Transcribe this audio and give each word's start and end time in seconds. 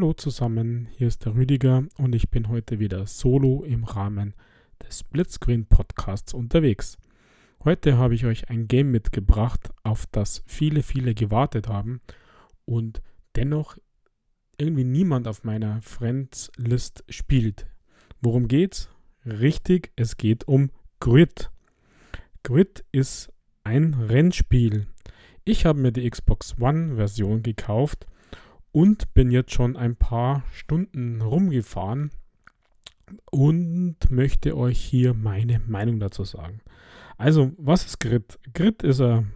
Hallo 0.00 0.14
zusammen, 0.14 0.88
hier 0.96 1.08
ist 1.08 1.26
der 1.26 1.34
Rüdiger 1.34 1.84
und 1.98 2.14
ich 2.14 2.30
bin 2.30 2.48
heute 2.48 2.78
wieder 2.78 3.06
solo 3.06 3.64
im 3.64 3.84
Rahmen 3.84 4.32
des 4.82 5.00
Splitscreen 5.00 5.66
Podcasts 5.66 6.32
unterwegs. 6.32 6.96
Heute 7.64 7.98
habe 7.98 8.14
ich 8.14 8.24
euch 8.24 8.48
ein 8.48 8.66
Game 8.66 8.90
mitgebracht, 8.92 9.68
auf 9.82 10.06
das 10.10 10.42
viele, 10.46 10.82
viele 10.82 11.12
gewartet 11.12 11.68
haben 11.68 12.00
und 12.64 13.02
dennoch 13.36 13.76
irgendwie 14.56 14.84
niemand 14.84 15.28
auf 15.28 15.44
meiner 15.44 15.82
Friends 15.82 16.50
List 16.56 17.04
spielt. 17.10 17.66
Worum 18.22 18.48
geht's? 18.48 18.88
Richtig, 19.26 19.92
es 19.96 20.16
geht 20.16 20.48
um 20.48 20.70
Grid. 21.00 21.50
Grid 22.42 22.86
ist 22.90 23.30
ein 23.64 23.92
Rennspiel. 23.92 24.86
Ich 25.44 25.66
habe 25.66 25.78
mir 25.78 25.92
die 25.92 26.08
Xbox 26.08 26.58
One 26.58 26.96
Version 26.96 27.42
gekauft 27.42 28.06
und 28.72 29.12
bin 29.14 29.30
jetzt 29.30 29.52
schon 29.52 29.76
ein 29.76 29.96
paar 29.96 30.44
Stunden 30.52 31.20
rumgefahren 31.20 32.10
und 33.30 33.96
möchte 34.10 34.56
euch 34.56 34.78
hier 34.78 35.14
meine 35.14 35.60
Meinung 35.66 35.98
dazu 36.00 36.24
sagen. 36.24 36.60
Also, 37.18 37.52
was 37.58 37.84
ist 37.84 38.00
Grid? 38.00 38.38
Grid 38.54 38.82
ist 38.82 39.00
ein 39.00 39.32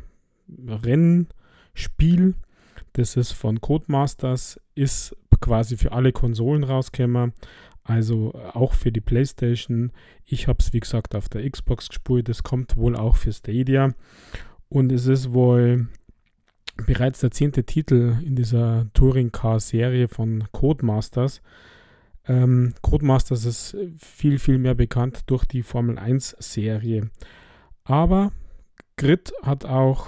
Rennspiel, 0.48 2.34
das 2.92 3.16
ist 3.16 3.32
von 3.32 3.60
Codemasters, 3.60 4.60
ist 4.74 5.16
quasi 5.40 5.76
für 5.76 5.92
alle 5.92 6.12
Konsolen 6.12 6.64
rausgekommen, 6.64 7.32
also 7.82 8.32
auch 8.54 8.72
für 8.72 8.92
die 8.92 9.00
PlayStation. 9.00 9.92
Ich 10.24 10.48
habe 10.48 10.58
es, 10.60 10.72
wie 10.72 10.80
gesagt, 10.80 11.14
auf 11.14 11.28
der 11.28 11.48
Xbox 11.48 11.88
gespielt, 11.88 12.28
das 12.28 12.42
kommt 12.42 12.76
wohl 12.76 12.96
auch 12.96 13.16
für 13.16 13.32
Stadia 13.32 13.92
und 14.68 14.90
es 14.90 15.06
ist 15.06 15.32
wohl 15.32 15.88
bereits 16.76 17.20
der 17.20 17.30
zehnte 17.30 17.64
Titel 17.64 18.16
in 18.24 18.36
dieser 18.36 18.86
Touring 18.94 19.32
Car 19.32 19.60
Serie 19.60 20.08
von 20.08 20.44
Codemasters. 20.52 21.40
Ähm, 22.26 22.74
Codemasters 22.82 23.44
ist 23.44 23.76
viel, 23.98 24.38
viel 24.38 24.58
mehr 24.58 24.74
bekannt 24.74 25.22
durch 25.26 25.44
die 25.44 25.62
Formel 25.62 25.98
1 25.98 26.36
Serie. 26.38 27.10
Aber 27.84 28.32
Grid 28.96 29.32
hat 29.42 29.64
auch 29.64 30.06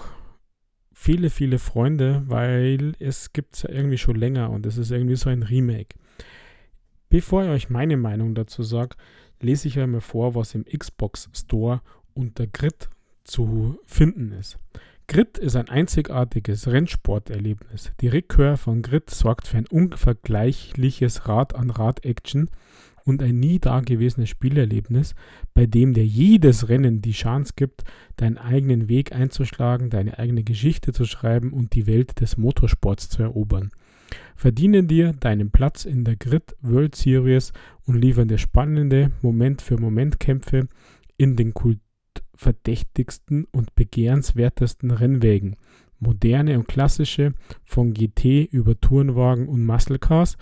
viele, 0.92 1.30
viele 1.30 1.58
Freunde, 1.58 2.22
weil 2.26 2.94
es 2.98 3.32
gibt 3.32 3.56
es 3.56 3.62
ja 3.62 3.70
irgendwie 3.70 3.98
schon 3.98 4.16
länger 4.16 4.50
und 4.50 4.66
es 4.66 4.78
ist 4.78 4.90
irgendwie 4.90 5.16
so 5.16 5.28
ein 5.28 5.42
Remake. 5.42 5.96
Bevor 7.08 7.44
ich 7.44 7.50
euch 7.50 7.70
meine 7.70 7.96
Meinung 7.96 8.34
dazu 8.34 8.62
sage, 8.62 8.96
lese 9.40 9.68
ich 9.68 9.78
euch 9.78 9.86
mal 9.86 10.00
vor, 10.00 10.34
was 10.34 10.54
im 10.54 10.64
Xbox 10.64 11.28
Store 11.32 11.82
unter 12.14 12.46
Grid 12.46 12.88
zu 13.24 13.78
finden 13.86 14.32
ist. 14.32 14.58
Grid 15.08 15.38
ist 15.38 15.54
ein 15.54 15.68
einzigartiges 15.68 16.66
Rennsporterlebnis. 16.66 17.92
Die 18.00 18.08
Rückkehr 18.08 18.56
von 18.56 18.82
Grid 18.82 19.08
sorgt 19.08 19.46
für 19.46 19.58
ein 19.58 19.66
unvergleichliches 19.68 21.28
Rad-an-Rad-Action 21.28 22.50
und 23.04 23.22
ein 23.22 23.38
nie 23.38 23.60
dagewesenes 23.60 24.28
Spielerlebnis, 24.28 25.14
bei 25.54 25.66
dem 25.66 25.94
dir 25.94 26.04
jedes 26.04 26.68
Rennen 26.68 27.02
die 27.02 27.12
Chance 27.12 27.52
gibt, 27.54 27.84
deinen 28.16 28.36
eigenen 28.36 28.88
Weg 28.88 29.12
einzuschlagen, 29.12 29.90
deine 29.90 30.18
eigene 30.18 30.42
Geschichte 30.42 30.92
zu 30.92 31.04
schreiben 31.04 31.52
und 31.52 31.74
die 31.74 31.86
Welt 31.86 32.20
des 32.20 32.36
Motorsports 32.36 33.08
zu 33.08 33.22
erobern. 33.22 33.70
Verdiene 34.34 34.82
dir 34.82 35.12
deinen 35.12 35.52
Platz 35.52 35.84
in 35.84 36.02
der 36.02 36.16
Grid 36.16 36.56
World 36.62 36.96
Series 36.96 37.52
und 37.84 37.94
liefern 37.94 38.26
dir 38.26 38.38
spannende 38.38 39.12
Moment-für-Moment-Kämpfe 39.22 40.66
in 41.16 41.36
den 41.36 41.54
Kulturen 41.54 41.85
verdächtigsten 42.36 43.46
und 43.50 43.74
begehrenswertesten 43.74 44.90
Rennwägen, 44.90 45.56
moderne 45.98 46.58
und 46.58 46.68
klassische, 46.68 47.34
von 47.64 47.94
GT 47.94 48.44
über 48.50 48.78
Tourenwagen 48.80 49.48
und 49.48 49.64
Muscle 49.64 49.98
Cars 49.98 50.36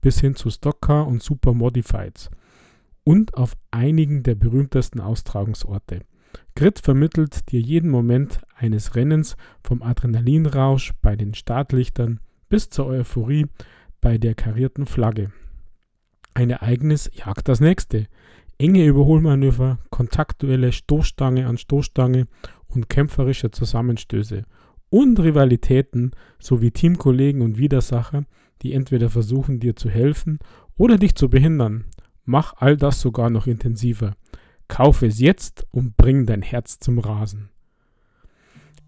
bis 0.00 0.20
hin 0.20 0.34
zu 0.34 0.50
Stockcar 0.50 1.06
und 1.06 1.22
Super 1.22 1.52
Modifieds 1.52 2.30
und 3.04 3.34
auf 3.34 3.56
einigen 3.70 4.22
der 4.22 4.34
berühmtesten 4.34 5.00
Austragungsorte. 5.00 6.00
Grid 6.54 6.78
vermittelt 6.78 7.50
dir 7.50 7.60
jeden 7.60 7.90
Moment 7.90 8.40
eines 8.54 8.94
Rennens 8.94 9.36
vom 9.62 9.82
Adrenalinrausch 9.82 10.92
bei 11.02 11.16
den 11.16 11.34
Startlichtern 11.34 12.20
bis 12.48 12.70
zur 12.70 12.86
Euphorie 12.86 13.46
bei 14.00 14.18
der 14.18 14.34
karierten 14.34 14.86
Flagge. 14.86 15.32
Ein 16.34 16.50
Ereignis 16.50 17.10
jagt 17.12 17.48
das 17.48 17.60
nächste 17.60 18.06
enge 18.60 18.84
Überholmanöver, 18.84 19.78
Kontaktduelle, 19.88 20.72
Stoßstange 20.72 21.46
an 21.46 21.56
Stoßstange 21.56 22.26
und 22.68 22.90
kämpferische 22.90 23.50
Zusammenstöße 23.50 24.44
und 24.90 25.18
Rivalitäten 25.18 26.10
sowie 26.38 26.70
Teamkollegen 26.70 27.40
und 27.40 27.56
Widersacher, 27.56 28.24
die 28.60 28.74
entweder 28.74 29.08
versuchen 29.08 29.60
dir 29.60 29.76
zu 29.76 29.88
helfen 29.88 30.38
oder 30.76 30.98
dich 30.98 31.14
zu 31.14 31.30
behindern. 31.30 31.84
Mach 32.24 32.54
all 32.58 32.76
das 32.76 33.00
sogar 33.00 33.30
noch 33.30 33.46
intensiver. 33.46 34.14
Kaufe 34.68 35.06
es 35.06 35.18
jetzt 35.20 35.66
und 35.70 35.96
bring 35.96 36.26
dein 36.26 36.42
Herz 36.42 36.78
zum 36.78 36.98
Rasen. 36.98 37.48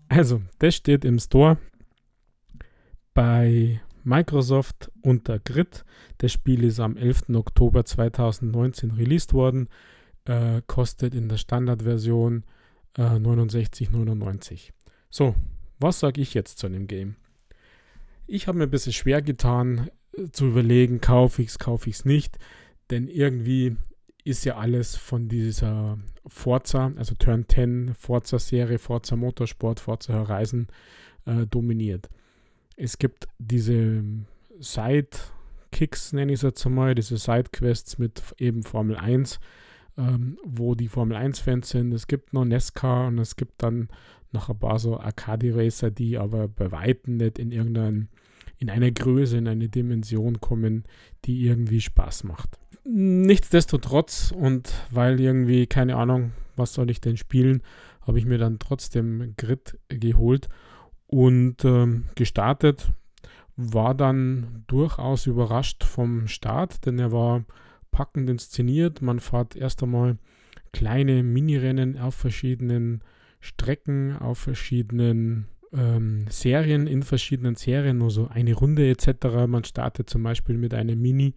Also, 0.09 0.43
das 0.59 0.75
steht 0.75 1.06
im 1.06 1.19
Store. 1.19 1.56
Bei 3.15 3.81
Microsoft 4.05 4.91
unter 5.03 5.39
Grid. 5.39 5.85
Das 6.19 6.33
Spiel 6.33 6.65
ist 6.65 6.81
am 6.81 6.97
11. 6.97 7.31
Oktober 7.35 7.85
2019 7.85 8.93
released 8.93 9.33
worden, 9.33 9.69
äh, 10.25 10.63
kostet 10.67 11.15
in 11.15 11.29
der 11.29 11.37
Standardversion 11.37 12.45
äh, 12.97 13.03
69,99. 13.03 14.71
So, 15.11 15.35
was 15.79 16.01
sage 16.01 16.21
ich 16.21 16.35
jetzt 16.35 16.59
zu 16.59 16.69
dem 16.69 16.87
Game? 16.87 17.17
Ich 18.27 18.47
habe 18.47 18.59
mir 18.59 18.65
ein 18.65 18.71
bisschen 18.71 18.93
schwer 18.93 19.23
getan 19.23 19.91
äh, 20.17 20.31
zu 20.31 20.47
überlegen, 20.47 21.01
kaufe 21.01 21.43
ich 21.43 21.49
es, 21.49 21.59
kaufe 21.59 21.91
ich 21.91 21.97
es 21.97 22.05
nicht, 22.05 22.39
denn 22.91 23.09
irgendwie 23.09 23.77
ist 24.25 24.45
ja 24.45 24.57
alles 24.57 24.95
von 24.97 25.29
dieser 25.29 25.99
Forza, 26.27 26.93
also 26.97 27.15
Turn 27.17 27.47
10, 27.49 27.95
Forza-Serie, 27.95 28.79
Forza 28.79 29.17
Motorsport, 29.17 29.81
Forza 29.81 30.15
Horizon 30.15 30.69
äh, 31.27 31.47
dominiert 31.47 32.09
es 32.82 32.98
gibt 32.98 33.28
diese 33.38 34.03
Sidekicks, 34.59 36.12
nenne 36.12 36.32
ich 36.32 36.38
es 36.38 36.43
jetzt 36.43 36.66
einmal, 36.66 36.97
diese 36.97 37.16
Sidequests 37.16 37.98
mit 37.98 38.22
eben 38.38 38.65
Formel 38.65 38.97
1, 38.97 39.38
ähm, 39.97 40.37
wo 40.44 40.75
die 40.75 40.88
Formel 40.88 41.16
1-Fans 41.16 41.69
sind. 41.69 41.93
Es 41.93 42.09
gibt 42.09 42.32
noch 42.32 42.44
NESCAR 42.44 43.06
und 43.06 43.19
es 43.19 43.37
gibt 43.37 43.62
dann 43.62 43.88
noch 44.32 44.48
ein 44.48 44.59
paar 44.59 44.81
so 44.81 44.98
Arcade-Racer, 44.98 45.93
die 45.93 46.19
aber 46.19 46.48
bei 46.48 46.72
Weitem 46.72 47.19
nicht 47.19 47.38
in 47.38 47.53
irgendein, 47.53 48.09
in 48.59 48.69
eine 48.69 48.91
Größe, 48.91 49.37
in 49.37 49.47
eine 49.47 49.69
Dimension 49.69 50.41
kommen, 50.41 50.82
die 51.25 51.47
irgendwie 51.47 51.81
Spaß 51.81 52.25
macht. 52.25 52.59
Nichtsdestotrotz 52.84 54.34
und 54.37 54.72
weil 54.91 55.20
irgendwie, 55.20 55.69
keine 55.69 55.97
Ahnung, 55.97 56.32
was 56.56 56.75
soll 56.75 56.91
ich 56.91 57.00
denn 57.00 57.16
spielen, 57.16 57.62
habe 58.00 58.19
ich 58.19 58.26
mir 58.26 58.38
dann 58.38 58.59
trotzdem 58.59 59.34
Grid 59.37 59.78
geholt 59.88 60.49
und 61.12 61.62
ähm, 61.67 62.06
gestartet 62.15 62.91
war 63.56 63.95
dann 63.95 64.65
durchaus 64.67 65.27
überrascht 65.27 65.84
vom 65.84 66.27
Start, 66.27 66.87
denn 66.87 66.99
er 66.99 67.12
war 67.12 67.45
packend 67.91 68.31
inszeniert. 68.31 69.03
Man 69.03 69.21
fährt 69.21 69.55
erst 69.55 69.83
einmal 69.83 70.17
kleine 70.73 71.23
Minirennen 71.23 71.99
auf 71.99 72.15
verschiedenen 72.15 73.05
Strecken, 73.41 74.17
auf 74.17 74.39
verschiedenen 74.39 75.49
ähm, 75.75 76.25
Serien, 76.31 76.87
in 76.87 77.03
verschiedenen 77.03 77.56
Serien, 77.56 77.99
nur 77.99 78.11
so 78.11 78.29
eine 78.29 78.55
Runde 78.55 78.89
etc. 78.89 79.47
Man 79.47 79.65
startet 79.65 80.09
zum 80.09 80.23
Beispiel 80.23 80.56
mit 80.56 80.73
einem 80.73 80.99
Mini. 80.99 81.34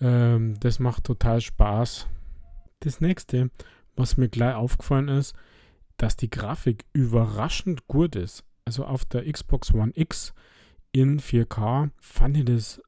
Ähm, 0.00 0.58
das 0.60 0.78
macht 0.78 1.04
total 1.04 1.42
Spaß. 1.42 2.08
Das 2.80 3.02
nächste, 3.02 3.50
was 3.96 4.16
mir 4.16 4.30
gleich 4.30 4.54
aufgefallen 4.54 5.08
ist, 5.08 5.34
dass 5.98 6.16
die 6.16 6.30
Grafik 6.30 6.86
überraschend 6.94 7.86
gut 7.86 8.16
ist 8.16 8.44
also 8.64 8.84
auf 8.84 9.04
der 9.04 9.30
Xbox 9.30 9.72
One 9.74 9.92
X 9.94 10.34
in 10.92 11.20
4K, 11.20 11.90
fand 12.00 12.36
ich 12.36 12.44
das 12.44 12.80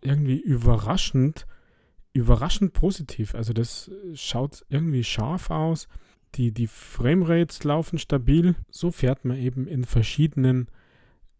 irgendwie 0.00 0.40
überraschend, 0.40 1.46
überraschend 2.12 2.72
positiv. 2.72 3.34
Also 3.34 3.52
das 3.52 3.90
schaut 4.14 4.64
irgendwie 4.68 5.04
scharf 5.04 5.50
aus. 5.50 5.88
Die, 6.34 6.52
die 6.52 6.66
Framerates 6.66 7.62
laufen 7.64 7.98
stabil. 7.98 8.54
So 8.70 8.90
fährt 8.90 9.24
man 9.24 9.36
eben 9.36 9.66
in 9.66 9.84
verschiedenen 9.84 10.68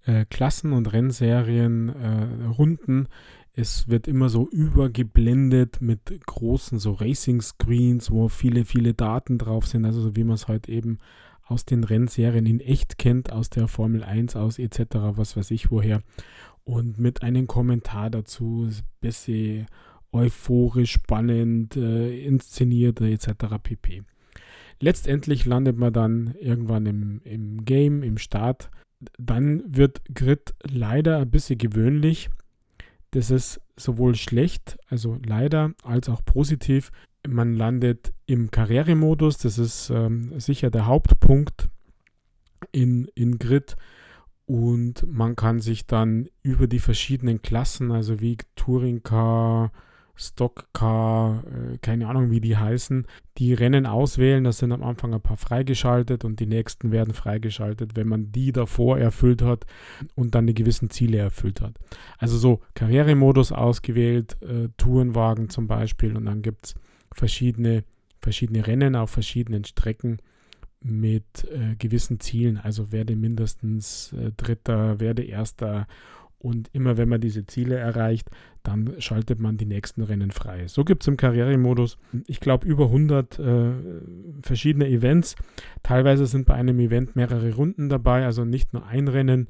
äh, 0.04 0.26
Klassen 0.26 0.72
und 0.72 0.92
Rennserien 0.92 1.88
äh, 1.88 2.44
Runden. 2.46 3.08
Es 3.54 3.88
wird 3.88 4.06
immer 4.06 4.28
so 4.28 4.48
übergeblendet 4.48 5.80
mit 5.80 6.00
großen 6.26 6.78
so 6.78 6.92
Racing 6.92 7.40
Screens, 7.40 8.10
wo 8.10 8.28
viele, 8.28 8.64
viele 8.64 8.94
Daten 8.94 9.38
drauf 9.38 9.66
sind. 9.66 9.84
Also 9.84 10.00
so 10.00 10.16
wie 10.16 10.24
man 10.24 10.34
es 10.34 10.48
heute 10.48 10.68
halt 10.68 10.68
eben 10.68 10.98
aus 11.52 11.64
den 11.64 11.84
Rennserien 11.84 12.46
in 12.46 12.60
echt 12.60 12.98
kennt, 12.98 13.30
aus 13.30 13.50
der 13.50 13.68
Formel 13.68 14.02
1 14.02 14.36
aus 14.36 14.58
etc., 14.58 14.96
was 15.16 15.36
weiß 15.36 15.50
ich 15.50 15.70
woher. 15.70 16.02
Und 16.64 16.98
mit 16.98 17.22
einem 17.22 17.46
Kommentar 17.46 18.10
dazu, 18.10 18.68
bisschen 19.00 19.66
euphorisch, 20.12 20.92
spannend, 20.92 21.76
äh, 21.76 22.24
inszeniert 22.24 23.00
etc. 23.00 23.28
pp. 23.62 24.02
Letztendlich 24.80 25.44
landet 25.46 25.76
man 25.76 25.92
dann 25.92 26.34
irgendwann 26.40 26.86
im, 26.86 27.20
im 27.24 27.64
Game, 27.64 28.02
im 28.02 28.18
Start. 28.18 28.70
Dann 29.18 29.62
wird 29.66 30.02
Grid 30.14 30.54
leider 30.62 31.18
ein 31.18 31.30
bisschen 31.30 31.58
gewöhnlich, 31.58 32.30
Das 33.12 33.30
ist 33.30 33.60
sowohl 33.76 34.14
schlecht, 34.14 34.78
also 34.88 35.18
leider, 35.24 35.72
als 35.82 36.08
auch 36.08 36.24
positiv. 36.24 36.90
Man 37.26 37.54
landet 37.54 38.12
im 38.26 38.50
Karrieremodus, 38.50 39.38
das 39.38 39.58
ist 39.58 39.90
ähm, 39.90 40.38
sicher 40.38 40.70
der 40.70 40.86
Hauptpunkt 40.86 41.70
in, 42.72 43.06
in 43.14 43.38
Grid. 43.38 43.76
Und 44.46 45.06
man 45.06 45.36
kann 45.36 45.60
sich 45.60 45.86
dann 45.86 46.28
über 46.42 46.66
die 46.66 46.80
verschiedenen 46.80 47.42
Klassen, 47.42 47.92
also 47.92 48.20
wie 48.20 48.36
Touring 48.56 49.02
Car, 49.02 49.70
Stockcar, 50.14 51.42
äh, 51.46 51.78
keine 51.78 52.08
Ahnung, 52.08 52.30
wie 52.30 52.40
die 52.40 52.56
heißen, 52.56 53.06
die 53.38 53.54
Rennen 53.54 53.86
auswählen. 53.86 54.44
Da 54.44 54.52
sind 54.52 54.72
am 54.72 54.82
Anfang 54.82 55.14
ein 55.14 55.20
paar 55.20 55.36
freigeschaltet 55.36 56.24
und 56.24 56.38
die 56.40 56.46
nächsten 56.46 56.92
werden 56.92 57.14
freigeschaltet, 57.14 57.96
wenn 57.96 58.08
man 58.08 58.30
die 58.30 58.52
davor 58.52 58.98
erfüllt 58.98 59.42
hat 59.42 59.64
und 60.14 60.34
dann 60.34 60.46
die 60.46 60.54
gewissen 60.54 60.90
Ziele 60.90 61.18
erfüllt 61.18 61.60
hat. 61.60 61.74
Also 62.18 62.36
so 62.36 62.60
Karrieremodus 62.74 63.52
ausgewählt, 63.52 64.36
äh, 64.42 64.68
Tourenwagen 64.76 65.48
zum 65.48 65.66
Beispiel 65.66 66.16
und 66.16 66.26
dann 66.26 66.42
gibt 66.42 66.66
es 66.66 66.74
verschiedene, 67.14 67.84
verschiedene 68.20 68.66
Rennen 68.66 68.96
auf 68.96 69.10
verschiedenen 69.10 69.64
Strecken 69.64 70.18
mit 70.80 71.48
äh, 71.50 71.76
gewissen 71.76 72.20
Zielen. 72.20 72.58
Also 72.58 72.92
werde 72.92 73.16
mindestens 73.16 74.12
äh, 74.12 74.32
Dritter, 74.36 75.00
werde 75.00 75.22
Erster 75.22 75.86
und 76.42 76.68
immer 76.72 76.96
wenn 76.96 77.08
man 77.08 77.20
diese 77.20 77.46
Ziele 77.46 77.76
erreicht, 77.76 78.28
dann 78.64 78.94
schaltet 78.98 79.38
man 79.38 79.58
die 79.58 79.64
nächsten 79.64 80.02
Rennen 80.02 80.32
frei. 80.32 80.66
So 80.66 80.84
gibt 80.84 81.04
es 81.04 81.08
im 81.08 81.16
Karrieremodus, 81.16 81.98
ich 82.26 82.40
glaube, 82.40 82.66
über 82.66 82.86
100 82.86 83.38
äh, 83.38 83.70
verschiedene 84.42 84.88
Events. 84.88 85.36
Teilweise 85.84 86.26
sind 86.26 86.46
bei 86.46 86.54
einem 86.54 86.80
Event 86.80 87.14
mehrere 87.14 87.54
Runden 87.54 87.88
dabei, 87.88 88.24
also 88.24 88.44
nicht 88.44 88.72
nur 88.72 88.84
ein 88.86 89.06
Rennen, 89.06 89.48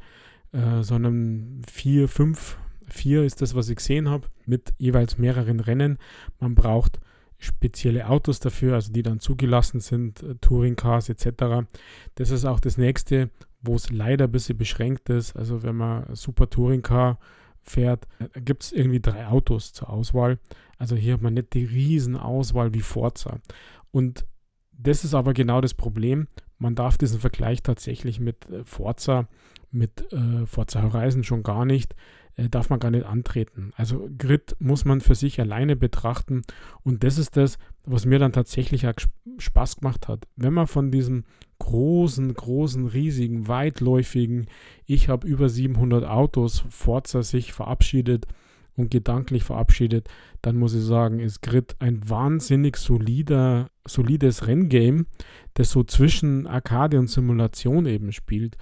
äh, 0.53 0.82
sondern 0.82 1.62
vier, 1.67 2.09
fünf, 2.09 2.59
vier 2.87 3.25
ist 3.25 3.41
das, 3.41 3.55
was 3.55 3.70
ich 3.70 3.76
gesehen 3.76 4.11
habe, 4.11 4.29
mit 4.44 4.75
jeweils 4.76 5.17
mehreren 5.17 5.61
Rennen. 5.61 5.97
Man 6.41 6.55
braucht 6.55 7.00
spezielle 7.43 8.09
Autos 8.09 8.39
dafür, 8.39 8.75
also 8.75 8.93
die 8.93 9.03
dann 9.03 9.19
zugelassen 9.19 9.81
sind, 9.81 10.23
äh, 10.23 10.37
Touring-Cars 10.37 11.09
etc. 11.09 11.67
Das 12.15 12.31
ist 12.31 12.44
auch 12.44 12.61
das 12.61 12.79
nächste, 12.79 13.31
wo 13.61 13.75
es 13.75 13.91
leider 13.91 14.27
ein 14.27 14.33
bisschen 14.33 14.56
beschränkt 14.56 15.09
ist. 15.11 15.37
Also 15.37 15.62
wenn 15.62 15.77
man 15.77 16.15
Super 16.15 16.49
Touring 16.49 16.83
Car 16.83 17.19
fährt, 17.61 18.06
gibt 18.35 18.65
es 18.65 18.73
irgendwie 18.73 19.00
drei 19.00 19.27
Autos 19.27 19.73
zur 19.73 19.91
Auswahl. 19.91 20.39
Also 20.79 20.97
hier 20.97 21.15
hat 21.15 21.23
man 21.23 21.35
nicht 21.35 21.55
die 21.55 21.65
riesen 21.65 22.17
Auswahl 22.17 22.75
wie 22.75 22.81
Forza. 22.81 23.41
Und 23.91 24.25
das 24.73 25.05
ist 25.05 25.15
aber 25.15 25.33
genau 25.35 25.61
das 25.61 25.75
Problem. 25.75 26.29
Man 26.59 26.75
darf 26.75 26.97
diesen 26.97 27.21
Vergleich 27.21 27.62
tatsächlich 27.62 28.21
mit 28.21 28.49
äh, 28.50 28.65
Forza, 28.65 29.29
mit 29.71 30.12
äh, 30.12 30.47
Forza 30.47 30.83
Horizon 30.83 31.25
schon 31.25 31.43
gar 31.43 31.65
nicht 31.65 31.95
äh, 32.37 32.49
darf 32.49 32.70
man 32.70 32.81
gar 32.81 32.90
nicht 32.90 33.06
antreten. 33.06 33.73
Also 33.76 34.08
Grid 34.19 34.56
muss 34.58 34.84
man 34.84 35.00
für 35.00 35.14
sich 35.14 35.40
alleine 35.40 35.76
betrachten 35.76 36.43
und 36.82 37.05
das 37.05 37.19
ist 37.19 37.37
das, 37.37 37.58
was 37.84 38.06
mir 38.06 38.19
dann 38.19 38.32
tatsächlich 38.32 38.87
auch 38.87 38.94
Spaß 39.38 39.76
gemacht 39.76 40.08
hat. 40.08 40.26
Wenn 40.37 40.52
man 40.52 40.67
von 40.67 40.90
diesem 40.90 41.25
großen, 41.58 42.32
großen, 42.32 42.87
riesigen, 42.87 43.49
weitläufigen, 43.49 44.46
ich 44.87 45.08
habe 45.08 45.26
über 45.26 45.49
700 45.49 46.05
Autos, 46.05 46.64
Forza 46.70 47.23
sich 47.23 47.52
verabschiedet 47.52 48.26
und 48.76 48.90
gedanklich 48.90 49.44
verabschiedet, 49.44 50.08
dann 50.40 50.56
muss 50.56 50.75
ich 50.75 50.82
sagen, 50.82 51.20
ist 51.20 51.43
Grid 51.43 51.76
ein 51.78 52.08
wahnsinnig 52.08 52.76
solider, 52.76 53.69
solides 53.87 54.46
Renngame, 54.46 55.06
das 55.55 55.70
so 55.70 55.85
zwischen 55.85 56.46
Arcade 56.46 56.99
und 56.99 57.08
Simulation 57.08 57.87
eben 57.87 58.12
spielt. 58.12 58.56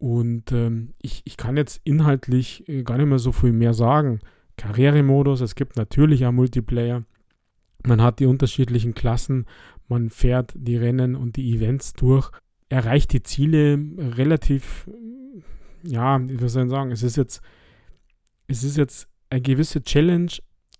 Und 0.00 0.50
ähm, 0.50 0.94
ich, 1.02 1.20
ich 1.26 1.36
kann 1.36 1.58
jetzt 1.58 1.82
inhaltlich 1.84 2.66
äh, 2.68 2.82
gar 2.84 2.96
nicht 2.96 3.06
mehr 3.06 3.18
so 3.18 3.32
viel 3.32 3.52
mehr 3.52 3.74
sagen. 3.74 4.20
Karrieremodus, 4.56 5.42
es 5.42 5.54
gibt 5.54 5.76
natürlich 5.76 6.24
auch 6.24 6.32
Multiplayer. 6.32 7.04
Man 7.84 8.00
hat 8.00 8.18
die 8.18 8.24
unterschiedlichen 8.24 8.94
Klassen, 8.94 9.44
man 9.88 10.08
fährt 10.08 10.54
die 10.56 10.76
Rennen 10.76 11.16
und 11.16 11.36
die 11.36 11.54
Events 11.54 11.92
durch, 11.92 12.30
erreicht 12.70 13.12
die 13.12 13.22
Ziele 13.22 13.78
relativ, 13.98 14.88
ja, 15.82 16.18
wie 16.18 16.48
soll 16.48 16.64
ich 16.64 16.70
sagen, 16.70 16.92
es 16.92 17.02
ist 17.02 17.18
jetzt, 17.18 17.42
es 18.46 18.64
ist 18.64 18.78
jetzt 18.78 19.06
eine 19.28 19.42
gewisse 19.42 19.82
Challenge, 19.82 20.32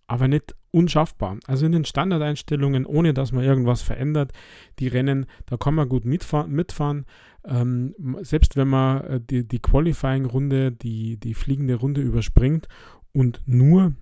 aber 0.07 0.29
nicht 0.29 0.55
unschaffbar. 0.71 1.39
Also 1.47 1.67
in 1.67 1.73
den 1.73 1.85
Standardeinstellungen, 1.85 2.87
ohne 2.87 3.15
dass 3.15 3.33
man 3.33 3.45
irgendwas 3.45 3.83
verändert, 3.83 4.33
die 4.79 4.89
Rennen, 4.89 5.27
da 5.47 5.57
kann 5.57 5.75
man 5.75 5.89
gut 5.89 6.05
mitfahren. 6.05 6.51
mitfahren. 6.53 7.07
Ähm, 7.45 7.95
selbst 8.21 8.57
wenn 8.57 8.69
man 8.69 9.05
äh, 9.05 9.21
die, 9.21 9.47
die 9.47 9.61
Qualifying-Runde, 9.61 10.73
die, 10.73 11.17
die 11.17 11.35
fliegende 11.35 11.75
Runde 11.77 12.01
überspringt 12.01 12.69
und 13.13 13.41
nur 13.47 13.95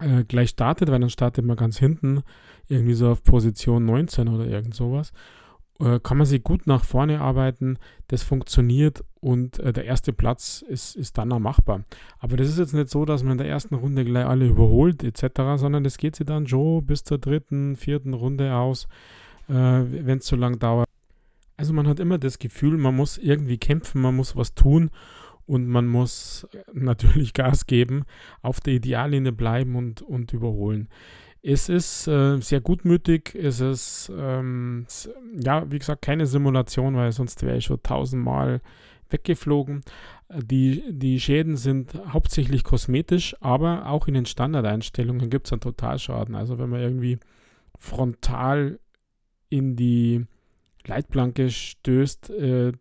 äh, 0.00 0.24
gleich 0.24 0.50
startet, 0.50 0.90
weil 0.90 1.00
dann 1.00 1.10
startet 1.10 1.44
man 1.44 1.56
ganz 1.56 1.78
hinten, 1.78 2.22
irgendwie 2.68 2.94
so 2.94 3.08
auf 3.08 3.22
Position 3.22 3.84
19 3.84 4.28
oder 4.28 4.46
irgend 4.46 4.74
sowas, 4.74 5.12
äh, 5.80 6.00
kann 6.00 6.18
man 6.18 6.26
sich 6.26 6.42
gut 6.42 6.66
nach 6.66 6.84
vorne 6.84 7.20
arbeiten, 7.20 7.78
das 8.08 8.22
funktioniert 8.22 9.04
und 9.20 9.58
äh, 9.58 9.72
der 9.72 9.84
erste 9.84 10.12
Platz 10.12 10.64
ist, 10.66 10.96
ist 10.96 11.18
dann 11.18 11.32
auch 11.32 11.38
machbar. 11.38 11.84
Aber 12.18 12.36
das 12.36 12.48
ist 12.48 12.58
jetzt 12.58 12.74
nicht 12.74 12.88
so, 12.88 13.04
dass 13.04 13.22
man 13.22 13.32
in 13.32 13.38
der 13.38 13.48
ersten 13.48 13.74
Runde 13.74 14.04
gleich 14.04 14.26
alle 14.26 14.46
überholt 14.46 15.02
etc., 15.02 15.56
sondern 15.56 15.84
das 15.84 15.98
geht 15.98 16.16
sich 16.16 16.26
dann 16.26 16.46
schon 16.46 16.86
bis 16.86 17.04
zur 17.04 17.18
dritten, 17.18 17.76
vierten 17.76 18.14
Runde 18.14 18.54
aus, 18.54 18.86
äh, 19.48 19.52
wenn 19.52 20.18
es 20.18 20.24
zu 20.24 20.36
lang 20.36 20.58
dauert. 20.58 20.88
Also 21.56 21.72
man 21.72 21.88
hat 21.88 21.98
immer 21.98 22.18
das 22.18 22.38
Gefühl, 22.38 22.78
man 22.78 22.94
muss 22.94 23.18
irgendwie 23.18 23.58
kämpfen, 23.58 24.00
man 24.00 24.14
muss 24.14 24.36
was 24.36 24.54
tun 24.54 24.90
und 25.46 25.66
man 25.66 25.86
muss 25.86 26.46
natürlich 26.72 27.32
Gas 27.34 27.66
geben, 27.66 28.04
auf 28.42 28.60
der 28.60 28.74
Ideallinie 28.74 29.32
bleiben 29.32 29.74
und, 29.74 30.02
und 30.02 30.32
überholen. 30.32 30.88
Es 31.42 31.68
ist 31.68 32.06
äh, 32.08 32.40
sehr 32.40 32.60
gutmütig, 32.60 33.34
es 33.34 33.60
ist, 33.60 34.12
ähm, 34.16 34.86
ja, 35.40 35.70
wie 35.70 35.78
gesagt, 35.78 36.02
keine 36.02 36.26
Simulation, 36.26 36.96
weil 36.96 37.12
sonst 37.12 37.42
wäre 37.42 37.56
ich 37.56 37.64
schon 37.64 37.82
tausendmal 37.82 38.60
weggeflogen. 39.10 39.82
Die, 40.34 40.82
die 40.90 41.20
Schäden 41.20 41.56
sind 41.56 41.94
hauptsächlich 42.12 42.64
kosmetisch, 42.64 43.36
aber 43.40 43.86
auch 43.86 44.08
in 44.08 44.14
den 44.14 44.26
Standardeinstellungen 44.26 45.30
gibt 45.30 45.46
es 45.46 45.52
einen 45.52 45.60
Totalschaden. 45.60 46.34
Also 46.34 46.58
wenn 46.58 46.70
man 46.70 46.80
irgendwie 46.80 47.18
frontal 47.78 48.78
in 49.48 49.76
die 49.76 50.26
Leitplanke 50.86 51.50
stößt 51.50 52.30
äh, 52.30 52.72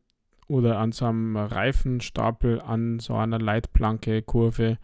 oder 0.47 0.79
an 0.79 0.91
so 0.91 1.05
einem 1.05 1.37
Reifenstapel 1.37 2.61
an 2.61 2.99
so 2.99 3.15
einer 3.15 3.39
Leitplanke, 3.39 4.21
Kurve 4.21 4.77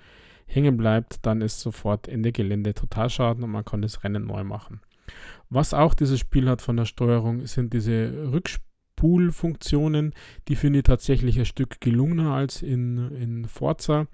hängen 0.45 0.77
bleibt, 0.77 1.25
dann 1.25 1.41
ist 1.41 1.61
sofort 1.61 2.07
Ende 2.07 2.31
Gelände 2.31 2.73
Totalschaden 2.73 3.43
und 3.43 3.51
man 3.51 3.65
kann 3.65 3.81
das 3.81 4.03
Rennen 4.03 4.25
neu 4.25 4.43
machen. 4.43 4.81
Was 5.49 5.73
auch 5.73 5.93
dieses 5.93 6.19
Spiel 6.19 6.49
hat 6.49 6.61
von 6.61 6.77
der 6.77 6.85
Steuerung, 6.85 7.45
sind 7.45 7.73
diese 7.73 8.31
Rückspulfunktionen. 9.03 10.13
Die 10.47 10.55
finde 10.55 10.79
ich 10.79 10.83
tatsächlich 10.83 11.37
ein 11.37 11.45
Stück 11.45 11.81
gelungener 11.81 12.31
als 12.31 12.61
in, 12.61 13.11
in 13.15 13.45
Forza. 13.45 14.07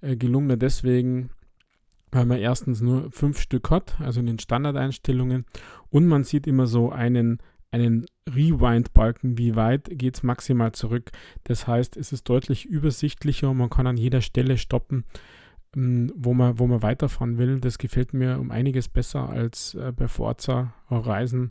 Äh, 0.00 0.16
gelungener 0.16 0.56
deswegen, 0.56 1.30
weil 2.10 2.26
man 2.26 2.38
erstens 2.38 2.80
nur 2.80 3.10
fünf 3.12 3.40
Stück 3.40 3.70
hat, 3.70 4.00
also 4.00 4.20
in 4.20 4.26
den 4.26 4.38
Standardeinstellungen, 4.38 5.46
und 5.90 6.06
man 6.06 6.24
sieht 6.24 6.46
immer 6.46 6.66
so 6.66 6.90
einen 6.90 7.38
einen 7.70 8.04
Rewind-Balken, 8.28 9.38
wie 9.38 9.56
weit 9.56 9.88
geht 9.92 10.16
es 10.16 10.22
maximal 10.22 10.72
zurück. 10.72 11.10
Das 11.44 11.66
heißt, 11.66 11.96
es 11.96 12.12
ist 12.12 12.28
deutlich 12.28 12.66
übersichtlicher 12.66 13.48
und 13.48 13.56
man 13.56 13.70
kann 13.70 13.86
an 13.86 13.96
jeder 13.96 14.20
Stelle 14.20 14.58
stoppen, 14.58 15.04
ähm, 15.74 16.12
wo 16.14 16.34
man, 16.34 16.58
wo 16.58 16.66
man 16.66 16.82
weiterfahren 16.82 17.38
will. 17.38 17.60
Das 17.60 17.78
gefällt 17.78 18.12
mir 18.12 18.38
um 18.38 18.50
einiges 18.50 18.90
besser 18.90 19.30
als 19.30 19.74
äh, 19.74 19.90
bei 19.90 20.06
Forza 20.06 20.74
Horizon 20.90 21.50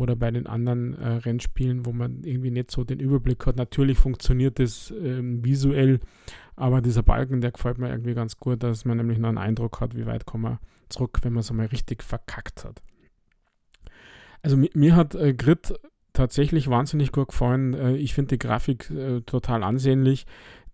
oder 0.00 0.16
bei 0.16 0.30
den 0.30 0.46
anderen 0.46 0.94
äh, 0.94 1.08
Rennspielen, 1.08 1.84
wo 1.84 1.92
man 1.92 2.24
irgendwie 2.24 2.50
nicht 2.50 2.70
so 2.70 2.84
den 2.84 3.00
Überblick 3.00 3.44
hat. 3.44 3.56
Natürlich 3.56 3.98
funktioniert 3.98 4.58
das 4.58 4.90
ähm, 4.98 5.44
visuell, 5.44 6.00
aber 6.56 6.80
dieser 6.80 7.02
Balken, 7.02 7.42
der 7.42 7.52
gefällt 7.52 7.76
mir 7.76 7.90
irgendwie 7.90 8.14
ganz 8.14 8.38
gut, 8.38 8.62
dass 8.62 8.86
man 8.86 8.96
nämlich 8.96 9.18
noch 9.18 9.28
einen 9.28 9.36
Eindruck 9.36 9.80
hat, 9.80 9.94
wie 9.94 10.06
weit 10.06 10.24
kommt 10.24 10.44
man 10.44 10.58
zurück, 10.88 11.18
wenn 11.20 11.34
man 11.34 11.40
es 11.40 11.50
einmal 11.50 11.66
richtig 11.66 12.02
verkackt 12.02 12.64
hat. 12.64 12.80
Also 14.40 14.56
mir, 14.56 14.70
mir 14.72 14.96
hat 14.96 15.14
äh, 15.14 15.34
Grid 15.34 15.74
tatsächlich 16.14 16.70
wahnsinnig 16.70 17.12
gut 17.12 17.28
gefallen. 17.28 17.74
Äh, 17.74 17.96
ich 17.96 18.14
finde 18.14 18.36
die 18.36 18.38
Grafik 18.38 18.90
äh, 18.90 19.20
total 19.20 19.62
ansehnlich. 19.62 20.24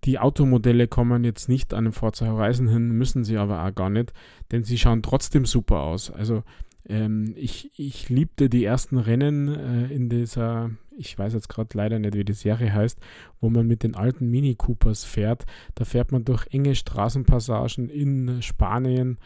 Die 0.04 0.21
Automodelle 0.21 0.87
kommen 0.87 1.25
jetzt 1.25 1.49
nicht 1.49 1.75
an 1.75 1.85
den 1.85 1.92
Forza 1.92 2.26
Horizon 2.26 2.68
hin, 2.68 2.90
müssen 2.92 3.25
sie 3.25 3.38
aber 3.38 3.64
auch 3.64 3.75
gar 3.75 3.90
nicht, 3.90 4.12
denn 4.52 4.62
sie 4.62 4.78
schauen 4.78 5.02
trotzdem 5.02 5.47
super 5.47 5.80
aus. 5.80 6.12
Also 6.12 6.45
ähm, 6.88 7.35
ich, 7.37 7.71
ich 7.76 8.09
liebte 8.09 8.49
die 8.49 8.64
ersten 8.64 8.99
Rennen 8.99 9.49
äh, 9.49 9.93
in 9.93 10.09
dieser, 10.09 10.71
ich 10.97 11.19
weiß 11.19 11.35
jetzt 11.35 11.49
gerade 11.49 11.76
leider 11.76 11.99
nicht, 11.99 12.14
wie 12.14 12.25
die 12.25 12.33
Serie 12.33 12.73
heißt, 12.73 12.99
wo 13.40 13.50
man 13.50 13.66
mit 13.66 13.83
den 13.83 13.95
alten 13.95 14.31
Mini 14.31 14.55
Coopers 14.55 15.05
fährt. 15.05 15.47
Da 15.75 15.85
fährt 15.85 16.12
man 16.12 16.25
durch 16.25 16.47
enge 16.52 16.75
Straßenpassagen 16.75 17.88
in 17.88 18.40
Spanien 18.43 19.19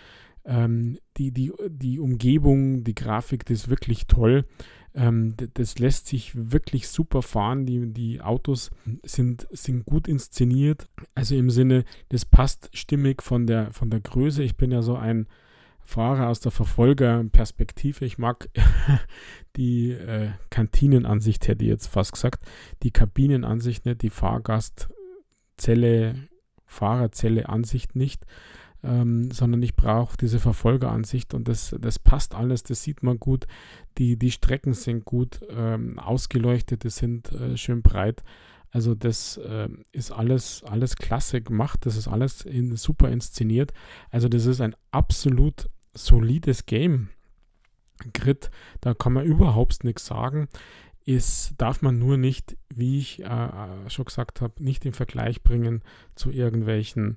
ähm, 0.45 0.99
die, 1.19 1.33
die, 1.33 1.53
die 1.69 1.99
Umgebung, 1.99 2.83
die 2.83 2.95
Grafik, 2.95 3.45
die 3.45 3.53
ist 3.53 3.69
wirklich 3.69 4.07
toll. 4.07 4.47
Ähm, 4.95 5.35
das 5.55 5.79
lässt 5.79 6.07
sich 6.07 6.33
wirklich 6.35 6.89
super 6.89 7.23
fahren. 7.23 7.67
Die, 7.67 7.93
die 7.93 8.23
Autos 8.23 8.71
sind, 9.05 9.47
sind 9.51 9.85
gut 9.85 10.09
inszeniert. 10.09 10.89
Also 11.15 11.37
im 11.37 11.51
Sinne, 11.51 11.85
das 12.09 12.25
passt 12.25 12.71
stimmig 12.73 13.23
von 13.23 13.47
der, 13.47 13.73
von 13.73 13.91
der 13.91 14.01
Größe. 14.01 14.43
Ich 14.43 14.57
bin 14.57 14.73
ja 14.73 14.81
so 14.81 14.97
ein 14.97 15.27
Fahrer 15.85 16.29
aus 16.29 16.41
der 16.41 16.53
Verfolgerperspektive. 16.53 18.05
Ich 18.05 18.19
mag 18.19 18.51
die 19.57 19.93
äh, 19.93 20.29
Kantinenansicht, 20.51 21.49
hätte 21.49 21.65
ich 21.65 21.71
jetzt 21.71 21.87
fast 21.89 22.13
gesagt. 22.13 22.45
Die 22.83 22.91
Kabinenansicht 22.91 23.87
nicht, 23.87 24.03
die 24.03 24.11
Fahrgastzelle, 24.11 26.29
Fahrerzelle 26.67 27.49
Ansicht 27.49 27.97
nicht 27.97 28.27
ähm, 28.83 29.31
sondern 29.31 29.63
ich 29.63 29.77
brauche 29.77 30.17
diese 30.17 30.39
Verfolgeransicht 30.39 31.35
und 31.35 31.49
das, 31.49 31.75
das 31.79 31.99
passt 31.99 32.35
alles, 32.35 32.63
das 32.63 32.83
sieht 32.83 33.03
man 33.03 33.19
gut. 33.19 33.47
Die, 33.99 34.17
die 34.17 34.31
Strecken 34.31 34.75
sind 34.75 35.05
gut 35.05 35.41
ähm, 35.51 35.99
ausgeleuchtet, 35.99 36.85
die 36.85 36.91
sind 36.91 37.31
äh, 37.33 37.57
schön 37.57 37.83
breit. 37.83 38.23
Also 38.71 38.95
das 38.95 39.37
äh, 39.39 39.69
ist 39.93 40.13
alles, 40.13 40.63
alles 40.65 40.97
klasse 40.97 41.41
gemacht, 41.41 41.87
das 41.87 41.97
ist 41.97 42.09
alles 42.09 42.43
in, 42.43 42.77
super 42.77 43.09
inszeniert. 43.09 43.73
Also 44.11 44.29
das 44.29 44.47
ist 44.47 44.61
ein 44.61 44.77
absolut 44.91 45.69
solides 45.93 46.67
Game. 46.67 47.09
Grid, 48.15 48.51
da 48.81 48.95
kann 48.95 49.13
man 49.13 49.25
überhaupt 49.25 49.85
nichts 49.85 50.07
sagen. 50.07 50.49
Ist, 51.05 51.55
darf 51.59 51.83
man 51.83 51.99
nur 51.99 52.17
nicht, 52.17 52.57
wie 52.69 52.99
ich 52.99 53.21
äh, 53.21 53.25
äh 53.25 53.91
schon 53.91 54.05
gesagt 54.05 54.41
habe, 54.41 54.63
nicht 54.63 54.85
im 54.87 54.93
Vergleich 54.93 55.43
bringen 55.43 55.83
zu 56.15 56.31
irgendwelchen 56.31 57.17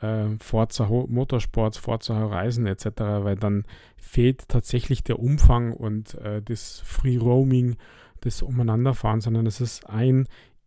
äh, 0.00 0.26
Forza 0.40 0.88
Motorsports, 0.88 1.78
Forza 1.78 2.18
Horizon 2.18 2.66
etc., 2.66 2.86
weil 2.98 3.36
dann 3.36 3.64
fehlt 3.96 4.48
tatsächlich 4.48 5.04
der 5.04 5.18
Umfang 5.18 5.72
und 5.72 6.14
äh, 6.16 6.42
das 6.42 6.80
Free 6.84 7.16
Roaming, 7.16 7.76
das 8.20 8.42
Umeinanderfahren, 8.42 9.20
sondern 9.20 9.46
es 9.46 9.60
ist 9.60 9.88
ein 9.88 10.26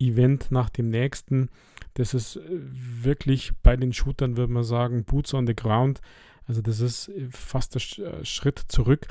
Event 0.10 0.52
nach 0.52 0.70
dem 0.70 0.90
nächsten. 0.90 1.50
Das 1.96 2.14
ist 2.14 2.38
äh, 2.38 2.42
wirklich 2.50 3.52
bei 3.62 3.76
den 3.76 3.94
Shootern, 3.94 4.38
würde 4.38 4.54
man 4.54 4.64
sagen, 4.64 5.04
Boots 5.04 5.34
on 5.34 5.48
the 5.48 5.56
Ground. 5.56 6.02
Also 6.46 6.62
das 6.62 6.80
ist 6.80 7.10
äh, 7.10 7.28
fast 7.30 7.76
der 7.76 8.06
äh, 8.06 8.26
Schritt 8.26 8.60
zurück. 8.68 9.08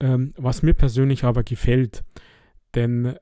Ähm, 0.00 0.32
was 0.36 0.62
mir 0.62 0.74
persönlich 0.74 1.24
aber 1.24 1.42
gefällt, 1.42 2.04
denn 2.74 3.16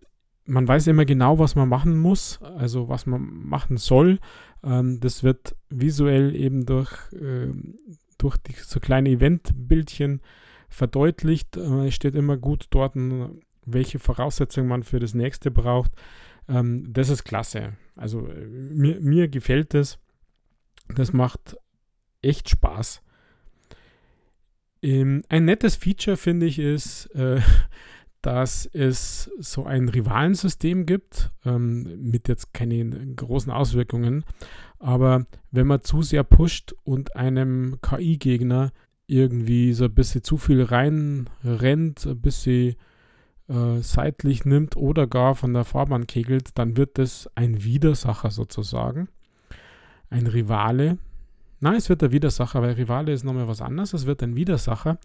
man 0.44 0.66
weiß 0.66 0.86
immer 0.86 1.04
genau, 1.04 1.38
was 1.38 1.54
man 1.54 1.68
machen 1.68 1.98
muss, 1.98 2.40
also 2.42 2.88
was 2.88 3.06
man 3.06 3.22
machen 3.22 3.76
soll. 3.76 4.18
Ähm, 4.62 5.00
das 5.00 5.22
wird 5.22 5.56
visuell 5.68 6.34
eben 6.34 6.66
durch, 6.66 6.92
äh, 7.12 7.52
durch 8.18 8.36
die, 8.38 8.52
so 8.52 8.80
kleine 8.80 9.10
Eventbildchen 9.10 10.20
verdeutlicht. 10.68 11.56
Äh, 11.56 11.88
es 11.88 11.94
steht 11.94 12.14
immer 12.14 12.36
gut 12.36 12.66
dort, 12.70 12.94
welche 13.64 13.98
Voraussetzungen 13.98 14.68
man 14.68 14.82
für 14.82 15.00
das 15.00 15.14
nächste 15.14 15.50
braucht. 15.50 15.92
Ähm, 16.48 16.92
das 16.92 17.08
ist 17.08 17.24
klasse. 17.24 17.74
Also 17.96 18.26
äh, 18.28 18.46
mir, 18.46 19.00
mir 19.00 19.28
gefällt 19.28 19.74
es. 19.74 19.98
Das 20.94 21.12
macht 21.12 21.56
echt 22.22 22.48
Spaß. 22.48 23.02
Ähm, 24.82 25.22
ein 25.28 25.44
nettes 25.44 25.76
Feature 25.76 26.16
finde 26.16 26.46
ich 26.46 26.58
ist, 26.58 27.06
äh, 27.14 27.40
dass 28.22 28.66
es 28.66 29.30
so 29.38 29.64
ein 29.64 29.88
Rivalensystem 29.88 30.84
gibt, 30.84 31.30
ähm, 31.44 32.10
mit 32.10 32.28
jetzt 32.28 32.52
keine 32.52 33.14
großen 33.14 33.52
Auswirkungen. 33.52 34.24
Aber 34.78 35.26
wenn 35.52 35.66
man 35.66 35.82
zu 35.82 36.02
sehr 36.02 36.24
pusht 36.24 36.74
und 36.82 37.14
einem 37.14 37.78
KI-Gegner 37.82 38.72
irgendwie 39.06 39.72
so 39.72 39.84
ein 39.84 39.94
bisschen 39.94 40.24
zu 40.24 40.36
viel 40.36 40.62
reinrennt, 40.62 42.04
ein 42.06 42.20
bisschen 42.20 42.74
äh, 43.48 43.80
seitlich 43.80 44.44
nimmt 44.44 44.76
oder 44.76 45.06
gar 45.06 45.34
von 45.34 45.54
der 45.54 45.64
Fahrbahn 45.64 46.06
kegelt, 46.06 46.50
dann 46.58 46.76
wird 46.76 46.98
das 46.98 47.30
ein 47.34 47.62
Widersacher 47.62 48.30
sozusagen. 48.30 49.08
Ein 50.10 50.26
Rivale. 50.26 50.98
Nein, 51.60 51.76
es 51.76 51.88
wird 51.88 52.02
der 52.02 52.12
Widersacher, 52.12 52.62
weil 52.62 52.72
Rivale 52.72 53.12
ist 53.12 53.24
nochmal 53.24 53.48
was 53.48 53.62
anderes. 53.62 53.92
Es 53.92 54.06
wird 54.06 54.22
ein 54.22 54.36
Widersacher. 54.36 54.98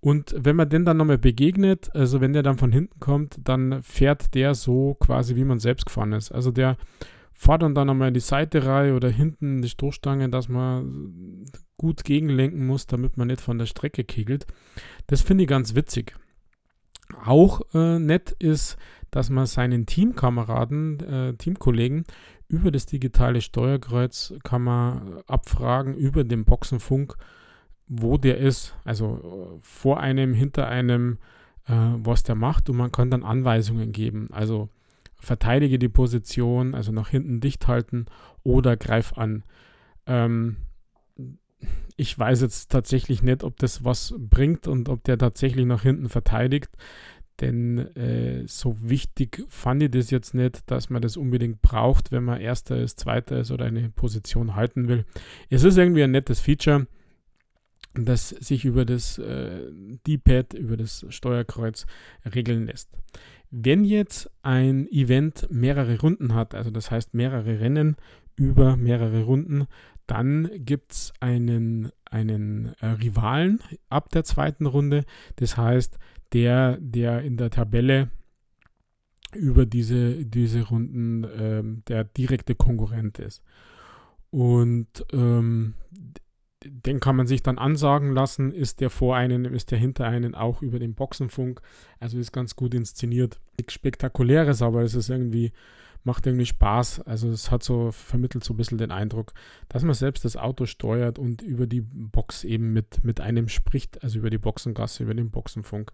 Und 0.00 0.34
wenn 0.38 0.56
man 0.56 0.68
den 0.68 0.84
dann 0.84 0.96
nochmal 0.96 1.18
begegnet, 1.18 1.94
also 1.94 2.20
wenn 2.20 2.32
der 2.32 2.42
dann 2.42 2.58
von 2.58 2.70
hinten 2.70 3.00
kommt, 3.00 3.36
dann 3.42 3.82
fährt 3.82 4.34
der 4.34 4.54
so 4.54 4.94
quasi, 5.00 5.34
wie 5.34 5.44
man 5.44 5.58
selbst 5.58 5.86
gefahren 5.86 6.12
ist. 6.12 6.30
Also 6.30 6.52
der 6.52 6.76
fährt 7.32 7.62
dann, 7.62 7.74
dann 7.74 7.88
nochmal 7.88 8.08
in 8.08 8.14
die 8.14 8.20
Seite 8.20 8.64
rein 8.64 8.94
oder 8.94 9.08
hinten 9.08 9.56
in 9.56 9.62
die 9.62 9.68
Stoßstange, 9.68 10.28
dass 10.28 10.48
man 10.48 11.46
gut 11.76 12.04
gegenlenken 12.04 12.66
muss, 12.66 12.86
damit 12.86 13.16
man 13.16 13.28
nicht 13.28 13.40
von 13.40 13.58
der 13.58 13.66
Strecke 13.66 14.04
kegelt. 14.04 14.46
Das 15.08 15.22
finde 15.22 15.44
ich 15.44 15.48
ganz 15.48 15.74
witzig. 15.74 16.14
Auch 17.28 17.60
äh, 17.74 17.98
nett 17.98 18.30
ist, 18.38 18.76
dass 19.10 19.30
man 19.30 19.46
seinen 19.46 19.86
Teamkameraden, 19.86 21.00
äh, 21.00 21.34
Teamkollegen 21.34 22.04
über 22.48 22.70
das 22.70 22.86
digitale 22.86 23.40
Steuerkreuz 23.40 24.34
kann 24.42 24.62
man 24.62 25.22
abfragen, 25.26 25.94
über 25.94 26.24
den 26.24 26.44
Boxenfunk 26.44 27.16
wo 27.88 28.18
der 28.18 28.38
ist, 28.38 28.76
also 28.84 29.56
äh, 29.56 29.58
vor 29.62 30.00
einem, 30.00 30.34
hinter 30.34 30.68
einem, 30.68 31.18
äh, 31.66 31.72
was 31.72 32.22
der 32.22 32.34
macht 32.34 32.68
und 32.68 32.76
man 32.76 32.92
kann 32.92 33.10
dann 33.10 33.24
Anweisungen 33.24 33.92
geben. 33.92 34.28
Also 34.30 34.68
verteidige 35.16 35.78
die 35.78 35.88
Position, 35.88 36.74
also 36.74 36.92
nach 36.92 37.08
hinten 37.08 37.40
dicht 37.40 37.66
halten 37.66 38.06
oder 38.44 38.76
greif 38.76 39.14
an. 39.14 39.42
Ähm, 40.06 40.58
ich 41.96 42.16
weiß 42.16 42.42
jetzt 42.42 42.70
tatsächlich 42.70 43.22
nicht, 43.22 43.42
ob 43.42 43.58
das 43.58 43.82
was 43.82 44.14
bringt 44.16 44.68
und 44.68 44.88
ob 44.88 45.02
der 45.04 45.18
tatsächlich 45.18 45.66
nach 45.66 45.82
hinten 45.82 46.08
verteidigt. 46.08 46.70
Denn 47.40 47.78
äh, 47.96 48.44
so 48.46 48.76
wichtig 48.80 49.44
fand 49.48 49.82
ich 49.82 49.90
das 49.92 50.10
jetzt 50.10 50.34
nicht, 50.34 50.68
dass 50.70 50.90
man 50.90 51.02
das 51.02 51.16
unbedingt 51.16 51.62
braucht, 51.62 52.10
wenn 52.10 52.24
man 52.24 52.40
Erster 52.40 52.76
ist, 52.78 52.98
Zweiter 52.98 53.40
ist 53.40 53.50
oder 53.52 53.66
eine 53.66 53.90
Position 53.90 54.56
halten 54.56 54.88
will. 54.88 55.04
Es 55.48 55.62
ist 55.62 55.78
irgendwie 55.78 56.02
ein 56.02 56.10
nettes 56.10 56.40
Feature 56.40 56.86
das 57.94 58.28
sich 58.28 58.64
über 58.64 58.84
das 58.84 59.18
äh, 59.18 59.70
D-Pad, 60.06 60.54
über 60.54 60.76
das 60.76 61.06
Steuerkreuz 61.08 61.86
regeln 62.34 62.66
lässt. 62.66 62.90
Wenn 63.50 63.84
jetzt 63.84 64.30
ein 64.42 64.86
Event 64.88 65.48
mehrere 65.50 66.00
Runden 66.00 66.34
hat, 66.34 66.54
also 66.54 66.70
das 66.70 66.90
heißt 66.90 67.14
mehrere 67.14 67.60
Rennen 67.60 67.96
über 68.36 68.76
mehrere 68.76 69.22
Runden, 69.22 69.66
dann 70.06 70.50
gibt 70.54 70.92
es 70.92 71.12
einen, 71.20 71.90
einen 72.10 72.74
äh, 72.80 72.86
Rivalen 72.86 73.60
ab 73.88 74.08
der 74.10 74.24
zweiten 74.24 74.66
Runde. 74.66 75.04
Das 75.36 75.56
heißt, 75.56 75.98
der, 76.32 76.78
der 76.80 77.22
in 77.22 77.36
der 77.36 77.50
Tabelle 77.50 78.10
über 79.34 79.66
diese, 79.66 80.24
diese 80.24 80.68
Runden 80.68 81.26
ähm, 81.38 81.82
der 81.88 82.04
direkte 82.04 82.54
Konkurrent 82.54 83.18
ist. 83.18 83.42
Und 84.30 85.06
ähm, 85.12 85.74
den 86.64 87.00
kann 87.00 87.16
man 87.16 87.26
sich 87.26 87.42
dann 87.42 87.58
ansagen 87.58 88.12
lassen, 88.12 88.52
ist 88.52 88.80
der 88.80 88.90
vor 88.90 89.16
einen, 89.16 89.44
ist 89.44 89.70
der 89.70 89.78
hinter 89.78 90.06
einen 90.06 90.34
auch 90.34 90.60
über 90.60 90.78
den 90.78 90.94
Boxenfunk. 90.94 91.60
Also 92.00 92.18
ist 92.18 92.32
ganz 92.32 92.56
gut 92.56 92.74
inszeniert. 92.74 93.40
Nichts 93.58 93.74
Spektakuläres, 93.74 94.62
aber 94.62 94.82
es 94.82 94.94
ist 94.94 95.08
irgendwie, 95.08 95.52
macht 96.04 96.26
irgendwie 96.26 96.46
Spaß. 96.46 97.00
Also 97.00 97.28
es 97.28 97.50
hat 97.50 97.62
so, 97.62 97.92
vermittelt 97.92 98.44
so 98.44 98.54
ein 98.54 98.56
bisschen 98.56 98.78
den 98.78 98.90
Eindruck, 98.90 99.32
dass 99.68 99.82
man 99.82 99.94
selbst 99.94 100.24
das 100.24 100.36
Auto 100.36 100.66
steuert 100.66 101.18
und 101.18 101.42
über 101.42 101.66
die 101.66 101.80
Box 101.82 102.44
eben 102.44 102.72
mit, 102.72 103.04
mit 103.04 103.20
einem 103.20 103.48
spricht, 103.48 104.02
also 104.02 104.18
über 104.18 104.30
die 104.30 104.38
Boxengasse, 104.38 105.02
über 105.02 105.14
den 105.14 105.30
Boxenfunk. 105.30 105.92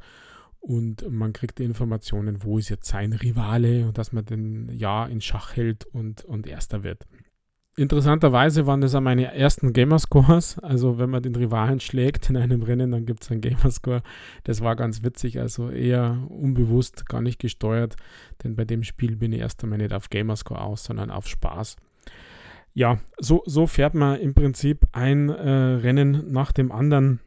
Und 0.61 1.11
man 1.11 1.35
kriegt 1.35 1.59
die 1.59 1.65
Informationen, 1.65 2.43
wo 2.43 2.59
ist 2.59 2.71
jetzt 2.71 2.89
sein 2.89 3.13
Rivale 3.13 3.87
und 3.87 3.99
dass 3.99 4.13
man 4.13 4.25
den 4.25 4.71
Ja 4.71 5.05
in 5.05 5.21
Schach 5.21 5.57
hält 5.57 5.85
und, 5.85 6.25
und 6.25 6.47
Erster 6.47 6.83
wird. 6.83 7.07
Interessanterweise 7.77 8.67
waren 8.67 8.81
das 8.81 8.95
auch 8.95 9.01
meine 9.01 9.35
ersten 9.35 9.73
Gamerscores. 9.73 10.61
Also 10.61 10.99
wenn 10.99 11.11
man 11.11 11.25
den 11.25 11.35
Rivalen 11.35 11.81
schlägt 11.81 12.31
in 12.31 12.37
einem 12.37 12.63
Rennen, 12.63 12.93
dann 12.93 13.05
gibt 13.05 13.25
es 13.25 13.31
einen 13.33 13.41
Gamerscore. 13.41 14.03
Das 14.45 14.61
war 14.61 14.77
ganz 14.77 15.03
witzig, 15.03 15.41
also 15.41 15.71
eher 15.71 16.25
unbewusst, 16.29 17.09
gar 17.09 17.21
nicht 17.21 17.41
gesteuert. 17.41 17.97
Denn 18.43 18.55
bei 18.55 18.65
dem 18.65 18.85
Spiel 18.85 19.17
bin 19.17 19.33
ich 19.33 19.41
erst 19.41 19.63
einmal 19.65 19.79
nicht 19.79 19.93
auf 19.93 20.09
Gamerscore 20.09 20.61
aus, 20.61 20.85
sondern 20.85 21.11
auf 21.11 21.27
Spaß. 21.27 21.77
Ja, 22.75 22.99
so, 23.19 23.43
so 23.45 23.67
fährt 23.67 23.95
man 23.95 24.21
im 24.21 24.35
Prinzip 24.35 24.87
ein 24.93 25.29
äh, 25.29 25.51
Rennen 25.51 26.31
nach 26.33 26.53
dem 26.53 26.71
anderen, 26.71 27.21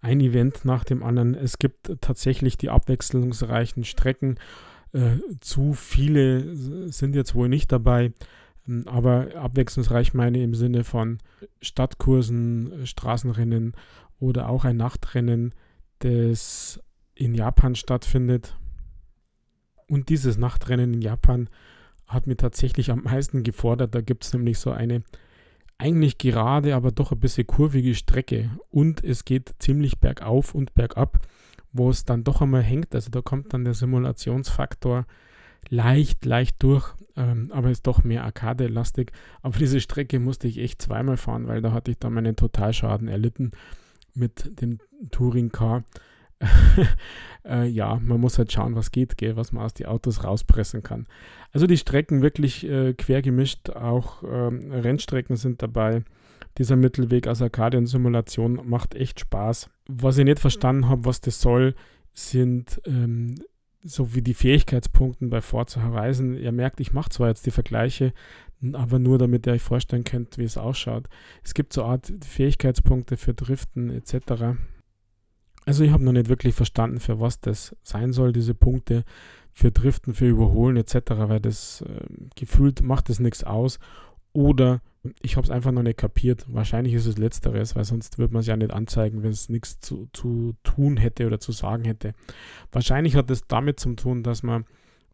ein 0.00 0.20
Event 0.20 0.64
nach 0.64 0.82
dem 0.82 1.04
anderen. 1.04 1.34
Es 1.34 1.58
gibt 1.58 2.00
tatsächlich 2.00 2.58
die 2.58 2.70
abwechslungsreichen 2.70 3.84
Strecken. 3.84 4.38
Äh, 4.92 5.18
zu 5.40 5.72
viele 5.72 6.56
sind 6.90 7.14
jetzt 7.14 7.36
wohl 7.36 7.48
nicht 7.48 7.70
dabei. 7.70 8.12
Ähm, 8.68 8.84
aber 8.86 9.28
abwechslungsreich 9.36 10.14
meine 10.14 10.42
im 10.42 10.54
Sinne 10.54 10.84
von 10.84 11.18
Stadtkursen, 11.60 12.86
Straßenrennen 12.86 13.74
oder 14.18 14.48
auch 14.48 14.64
ein 14.64 14.76
Nachtrennen, 14.76 15.54
das 16.00 16.80
in 17.14 17.34
Japan 17.34 17.74
stattfindet. 17.74 18.56
Und 19.88 20.08
dieses 20.08 20.38
Nachtrennen 20.38 20.94
in 20.94 21.02
Japan 21.02 21.48
hat 22.06 22.26
mir 22.26 22.36
tatsächlich 22.36 22.90
am 22.90 23.02
meisten 23.02 23.42
gefordert. 23.42 23.94
Da 23.94 24.00
gibt 24.00 24.24
es 24.24 24.32
nämlich 24.32 24.58
so 24.58 24.70
eine 24.70 25.02
eigentlich 25.78 26.18
gerade, 26.18 26.76
aber 26.76 26.92
doch 26.92 27.10
ein 27.10 27.20
bisschen 27.20 27.46
kurvige 27.46 27.94
Strecke. 27.94 28.50
Und 28.70 29.02
es 29.02 29.24
geht 29.24 29.54
ziemlich 29.58 29.98
bergauf 29.98 30.54
und 30.54 30.74
bergab, 30.74 31.18
wo 31.72 31.90
es 31.90 32.04
dann 32.04 32.22
doch 32.22 32.40
einmal 32.40 32.62
hängt. 32.62 32.94
Also 32.94 33.10
da 33.10 33.20
kommt 33.20 33.52
dann 33.52 33.64
der 33.64 33.74
Simulationsfaktor 33.74 35.06
leicht, 35.68 36.24
leicht 36.24 36.62
durch, 36.62 36.94
ähm, 37.16 37.50
aber 37.52 37.70
ist 37.70 37.86
doch 37.86 38.04
mehr 38.04 38.24
Arcade-lastig. 38.24 39.12
Aber 39.42 39.58
diese 39.58 39.80
Strecke 39.80 40.18
musste 40.18 40.48
ich 40.48 40.58
echt 40.58 40.82
zweimal 40.82 41.16
fahren, 41.16 41.46
weil 41.46 41.62
da 41.62 41.72
hatte 41.72 41.90
ich 41.90 41.98
dann 41.98 42.14
meinen 42.14 42.36
Totalschaden 42.36 43.08
erlitten 43.08 43.52
mit 44.14 44.60
dem 44.60 44.78
Touring 45.10 45.50
Car. 45.50 45.84
äh, 47.44 47.66
ja, 47.68 48.00
man 48.02 48.20
muss 48.20 48.38
halt 48.38 48.52
schauen, 48.52 48.74
was 48.74 48.90
geht, 48.90 49.16
gell, 49.16 49.36
was 49.36 49.52
man 49.52 49.64
aus 49.64 49.74
den 49.74 49.86
Autos 49.86 50.24
rauspressen 50.24 50.82
kann. 50.82 51.06
Also 51.52 51.66
die 51.66 51.76
Strecken 51.76 52.22
wirklich 52.22 52.68
äh, 52.68 52.94
quer 52.94 53.22
gemischt, 53.22 53.70
auch 53.70 54.22
ähm, 54.24 54.72
Rennstrecken 54.72 55.36
sind 55.36 55.62
dabei. 55.62 56.02
Dieser 56.58 56.76
Mittelweg 56.76 57.28
aus 57.28 57.40
Arcade 57.40 57.78
und 57.78 57.86
Simulation 57.86 58.60
macht 58.64 58.94
echt 58.94 59.20
Spaß. 59.20 59.70
Was 59.86 60.18
ich 60.18 60.24
nicht 60.24 60.40
verstanden 60.40 60.88
habe, 60.88 61.04
was 61.04 61.20
das 61.20 61.40
soll, 61.40 61.74
sind 62.12 62.80
ähm, 62.86 63.36
so 63.82 64.14
wie 64.14 64.22
die 64.22 64.34
Fähigkeitspunkte 64.34 65.26
bei 65.26 65.40
Forza 65.40 65.82
Horizon. 65.82 66.36
Ihr 66.36 66.52
merkt, 66.52 66.80
ich 66.80 66.92
mache 66.92 67.10
zwar 67.10 67.28
jetzt 67.28 67.46
die 67.46 67.50
Vergleiche, 67.50 68.12
aber 68.72 68.98
nur 68.98 69.18
damit 69.18 69.46
ihr 69.46 69.52
euch 69.52 69.62
vorstellen 69.62 70.04
könnt, 70.04 70.38
wie 70.38 70.44
es 70.44 70.56
ausschaut. 70.56 71.08
Es 71.42 71.54
gibt 71.54 71.72
so 71.72 71.84
Art 71.84 72.12
Fähigkeitspunkte 72.24 73.16
für 73.16 73.34
Driften 73.34 73.90
etc. 73.90 74.56
Also 75.64 75.84
ich 75.84 75.90
habe 75.90 76.04
noch 76.04 76.12
nicht 76.12 76.28
wirklich 76.28 76.54
verstanden, 76.54 77.00
für 77.00 77.20
was 77.20 77.40
das 77.40 77.76
sein 77.82 78.12
soll, 78.12 78.32
diese 78.32 78.54
Punkte 78.54 79.04
für 79.52 79.70
Driften, 79.70 80.14
für 80.14 80.28
Überholen 80.28 80.76
etc., 80.76 80.94
weil 81.16 81.40
das 81.40 81.82
äh, 81.82 82.06
gefühlt 82.36 82.82
macht 82.82 83.10
es 83.10 83.20
nichts 83.20 83.44
aus. 83.44 83.78
Oder 84.32 84.80
ich 85.20 85.36
habe 85.36 85.44
es 85.44 85.50
einfach 85.50 85.72
noch 85.72 85.82
nicht 85.82 85.98
kapiert. 85.98 86.46
Wahrscheinlich 86.48 86.94
ist 86.94 87.06
es 87.06 87.18
letzteres, 87.18 87.74
weil 87.74 87.84
sonst 87.84 88.18
würde 88.18 88.32
man 88.32 88.40
es 88.40 88.46
ja 88.46 88.56
nicht 88.56 88.72
anzeigen, 88.72 89.22
wenn 89.22 89.32
es 89.32 89.48
nichts 89.48 89.80
zu, 89.80 90.08
zu 90.12 90.54
tun 90.62 90.96
hätte 90.96 91.26
oder 91.26 91.40
zu 91.40 91.52
sagen 91.52 91.84
hätte. 91.84 92.12
Wahrscheinlich 92.70 93.16
hat 93.16 93.30
es 93.30 93.46
damit 93.46 93.80
zu 93.80 93.94
tun, 93.94 94.22
dass 94.22 94.42
man 94.42 94.64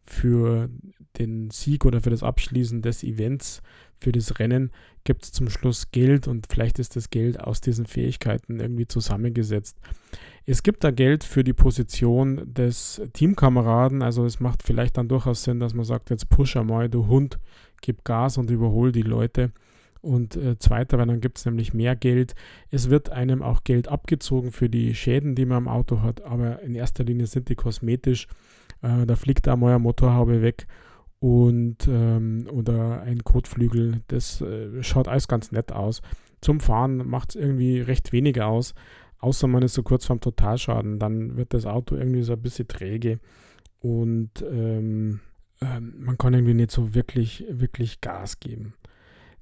für 0.05 0.69
den 1.17 1.51
Sieg 1.51 1.85
oder 1.85 2.01
für 2.01 2.09
das 2.09 2.23
Abschließen 2.23 2.81
des 2.81 3.03
Events, 3.03 3.61
für 3.99 4.11
das 4.11 4.39
Rennen, 4.39 4.71
gibt 5.03 5.23
es 5.23 5.31
zum 5.31 5.49
Schluss 5.49 5.91
Geld 5.91 6.27
und 6.27 6.47
vielleicht 6.49 6.79
ist 6.79 6.95
das 6.95 7.09
Geld 7.09 7.39
aus 7.39 7.61
diesen 7.61 7.85
Fähigkeiten 7.85 8.59
irgendwie 8.59 8.87
zusammengesetzt. 8.87 9.77
Es 10.45 10.63
gibt 10.63 10.83
da 10.83 10.91
Geld 10.91 11.23
für 11.23 11.43
die 11.43 11.53
Position 11.53 12.41
des 12.53 13.01
Teamkameraden, 13.13 14.01
also 14.01 14.25
es 14.25 14.39
macht 14.39 14.63
vielleicht 14.63 14.97
dann 14.97 15.09
durchaus 15.09 15.43
Sinn, 15.43 15.59
dass 15.59 15.73
man 15.73 15.85
sagt, 15.85 16.09
jetzt 16.09 16.29
push 16.29 16.57
einmal, 16.57 16.89
du 16.89 17.07
Hund, 17.07 17.39
gib 17.81 18.03
Gas 18.03 18.37
und 18.37 18.49
überhol 18.49 18.91
die 18.91 19.01
Leute. 19.01 19.51
Und 20.01 20.37
äh, 20.37 20.57
zweiter, 20.57 20.97
weil 20.97 21.07
dann 21.07 21.19
gibt 21.19 21.39
es 21.39 21.45
nämlich 21.45 21.73
mehr 21.73 21.95
Geld. 21.95 22.33
Es 22.71 22.89
wird 22.89 23.09
einem 23.09 23.41
auch 23.41 23.65
Geld 23.65 23.89
abgezogen 23.89 24.51
für 24.51 24.69
die 24.69 24.95
Schäden, 24.95 25.35
die 25.35 25.45
man 25.45 25.57
am 25.57 25.67
Auto 25.67 26.01
hat, 26.01 26.21
aber 26.21 26.61
in 26.61 26.73
erster 26.73 27.03
Linie 27.03 27.27
sind 27.27 27.49
die 27.49 27.55
kosmetisch. 27.55 28.27
Äh, 28.81 29.05
da 29.05 29.15
fliegt 29.15 29.47
da 29.47 29.57
mal 29.57 29.71
eine 29.71 29.79
Motorhaube 29.79 30.41
weg 30.41 30.67
und 31.19 31.87
ähm, 31.89 32.47
oder 32.49 33.01
ein 33.01 33.23
Kotflügel. 33.23 34.01
Das 34.07 34.41
äh, 34.41 34.81
schaut 34.83 35.07
alles 35.07 35.27
ganz 35.27 35.51
nett 35.51 35.71
aus. 35.71 36.01
Zum 36.41 36.61
Fahren 36.61 37.07
macht 37.09 37.31
es 37.31 37.35
irgendwie 37.35 37.81
recht 37.81 38.13
wenig 38.13 38.41
aus, 38.41 38.73
außer 39.19 39.47
man 39.47 39.63
ist 39.63 39.73
so 39.73 39.83
kurz 39.83 40.05
vorm 40.05 40.21
Totalschaden. 40.21 40.99
Dann 40.99 41.35
wird 41.35 41.53
das 41.53 41.65
Auto 41.65 41.95
irgendwie 41.95 42.23
so 42.23 42.33
ein 42.33 42.41
bisschen 42.41 42.69
träge 42.69 43.19
und 43.81 44.29
ähm, 44.49 45.19
ähm, 45.61 45.93
man 45.99 46.17
kann 46.17 46.33
irgendwie 46.33 46.53
nicht 46.53 46.71
so 46.71 46.93
wirklich, 46.93 47.45
wirklich 47.49 48.01
Gas 48.01 48.39
geben. 48.39 48.73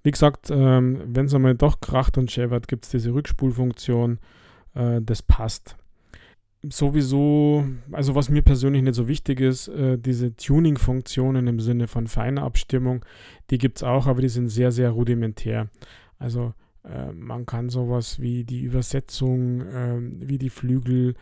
Wie 0.03 0.11
gesagt, 0.11 0.49
ähm, 0.49 1.01
wenn 1.05 1.25
es 1.25 1.33
einmal 1.33 1.55
doch 1.55 1.79
kracht 1.81 2.17
und 2.17 2.31
schäbert, 2.31 2.67
gibt 2.67 2.85
es 2.85 2.91
diese 2.91 3.13
Rückspulfunktion. 3.13 4.19
Äh, 4.73 5.01
das 5.01 5.21
passt. 5.21 5.75
Sowieso, 6.63 7.65
also 7.91 8.15
was 8.15 8.29
mir 8.29 8.41
persönlich 8.41 8.81
nicht 8.81 8.95
so 8.95 9.07
wichtig 9.07 9.39
ist, 9.39 9.67
äh, 9.67 9.97
diese 9.97 10.35
Tuning-Funktionen 10.35 11.47
im 11.47 11.59
Sinne 11.59 11.87
von 11.87 12.07
feiner 12.07 12.43
Abstimmung, 12.43 13.05
die 13.51 13.57
gibt 13.57 13.77
es 13.77 13.83
auch, 13.83 14.07
aber 14.07 14.21
die 14.21 14.29
sind 14.29 14.49
sehr, 14.49 14.71
sehr 14.71 14.89
rudimentär. 14.89 15.69
Also 16.17 16.53
äh, 16.83 17.11
man 17.11 17.45
kann 17.45 17.69
sowas 17.69 18.19
wie 18.19 18.43
die 18.43 18.61
Übersetzung, 18.61 19.63
ähm, 19.71 20.17
wie 20.19 20.39
die 20.39 20.49
Flügel, 20.49 21.13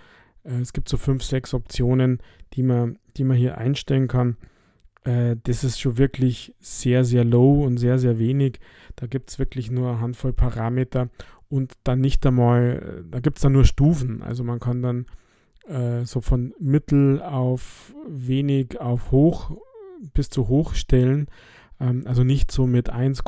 äh, 0.44 0.62
es 0.62 0.72
gibt 0.72 0.88
so 0.88 0.98
fünf, 0.98 1.22
sechs 1.24 1.54
Optionen, 1.54 2.20
die 2.54 2.64
man, 2.64 2.98
die 3.18 3.26
man 3.26 3.36
hier 3.36 3.58
einstellen 3.58 4.08
kann 4.08 4.38
äh, 5.06 5.38
das 5.44 5.64
ist 5.64 5.80
schon 5.80 5.98
wirklich 5.98 6.54
sehr, 6.58 7.06
sehr 7.06 7.24
low 7.24 7.64
und 7.64 7.78
sehr, 7.78 7.98
sehr 8.00 8.20
wenig. 8.20 8.60
Da 8.96 9.08
gibt 9.08 9.30
es 9.30 9.40
wirklich 9.40 9.72
nur 9.72 9.90
eine 9.92 10.02
Handvoll 10.02 10.34
Parameter 10.34 11.10
und 11.48 11.74
dann 11.84 12.02
nicht 12.02 12.26
einmal, 12.26 13.06
da 13.10 13.20
gibt 13.20 13.38
es 13.38 13.44
dann 13.44 13.54
nur 13.54 13.66
Stufen. 13.66 14.22
Also 14.22 14.44
man 14.44 14.60
kann 14.60 14.82
dann 14.82 15.06
äh, 15.68 16.06
so 16.06 16.22
von 16.22 16.54
mittel 16.60 17.22
auf 17.22 17.94
wenig 18.08 18.80
auf 18.82 19.12
hoch 19.12 19.52
bis 20.14 20.30
zu 20.30 20.48
hoch 20.48 20.74
stellen. 20.74 21.28
Ähm, 21.80 22.04
also 22.06 22.24
nicht 22.24 22.52
so 22.52 22.66
mit 22.68 22.90
1, 22.90 23.24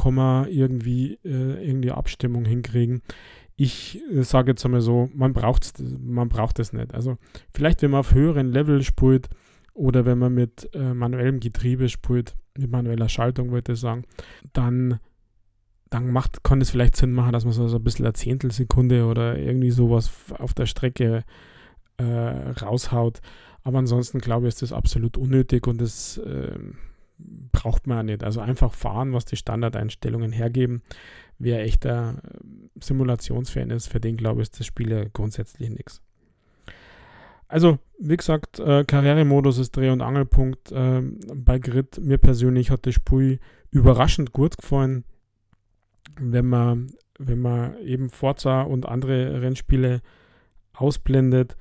irgendwie 0.50 1.20
äh, 1.24 1.68
irgendwie 1.68 1.92
Abstimmung 1.92 2.46
hinkriegen. 2.46 3.02
Ich 3.56 4.02
äh, 4.12 4.24
sage 4.24 4.52
jetzt 4.52 4.66
einmal 4.66 4.82
so, 4.82 5.10
man 5.14 5.34
braucht 5.34 5.74
man 6.02 6.30
braucht 6.30 6.60
es 6.60 6.74
nicht. 6.74 6.94
Also 6.94 7.18
vielleicht, 7.54 7.82
wenn 7.82 7.92
man 7.92 8.00
auf 8.00 8.14
höheren 8.14 8.52
Level 8.52 8.84
spielt, 8.84 9.30
oder 9.78 10.06
wenn 10.06 10.18
man 10.18 10.34
mit 10.34 10.70
äh, 10.74 10.94
manuellem 10.94 11.40
Getriebe 11.40 11.88
spielt, 11.88 12.36
mit 12.58 12.72
manueller 12.72 13.10
Schaltung 13.10 13.52
würde 13.52 13.74
ich 13.74 13.80
sagen, 13.80 14.06
dann, 14.52 15.00
dann 15.92 16.10
macht, 16.10 16.44
kann 16.44 16.62
es 16.62 16.72
vielleicht 16.72 16.96
Sinn 16.96 17.14
machen, 17.14 17.34
dass 17.34 17.46
man 17.46 17.54
so, 17.54 17.68
so 17.68 17.78
ein 17.78 17.84
bisschen 17.84 18.06
eine 18.06 18.14
Zehntelsekunde 18.14 19.06
oder 19.06 19.38
irgendwie 19.38 19.70
sowas 19.70 20.12
auf 20.40 20.56
der 20.56 20.66
Strecke 20.66 21.24
äh, 21.98 22.04
raushaut. 22.04 23.22
Aber 23.64 23.78
ansonsten 23.78 24.18
glaube 24.18 24.48
ich, 24.48 24.56
ist 24.56 24.64
das 24.64 24.74
absolut 24.74 25.16
unnötig 25.16 25.68
und 25.68 25.80
das 25.80 26.18
äh, 26.18 26.58
braucht 27.52 27.86
man 27.86 27.98
ja 27.98 28.04
nicht. 28.04 28.24
Also 28.24 28.40
einfach 28.40 28.74
fahren, 28.74 29.14
was 29.14 29.26
die 29.26 29.38
Standardeinstellungen 29.38 30.32
hergeben. 30.32 30.82
Wer 31.38 31.62
echter 31.62 32.24
äh, 32.24 32.40
Simulationsfan 32.82 33.70
ist, 33.70 33.90
für 33.90 34.00
den 34.00 34.18
glaube 34.18 34.42
ich, 34.42 34.48
ist 34.48 34.60
das 34.60 34.66
Spiel 34.66 34.90
ja 34.90 35.04
grundsätzlich 35.14 35.70
nichts. 35.70 36.02
Also, 37.48 37.80
wie 37.98 38.18
gesagt, 38.18 38.60
äh, 38.60 38.84
Karrieremodus 38.84 39.58
ist 39.58 39.76
Dreh- 39.76 39.90
und 39.90 40.02
Angelpunkt 40.02 40.72
äh, 40.72 41.02
bei 41.34 41.60
Grid. 41.60 42.00
Mir 42.00 42.18
persönlich 42.18 42.72
hat 42.72 42.86
das 42.86 42.96
Spiel 42.96 43.40
überraschend 43.72 44.34
gut 44.34 44.58
gefallen, 44.58 45.06
wenn 46.20 46.48
man, 46.48 46.92
wenn 47.18 47.40
man 47.42 47.78
eben 47.80 48.10
Forza 48.10 48.64
und 48.64 48.86
andere 48.86 49.42
Rennspiele 49.42 50.02
ausblendet. 50.74 51.56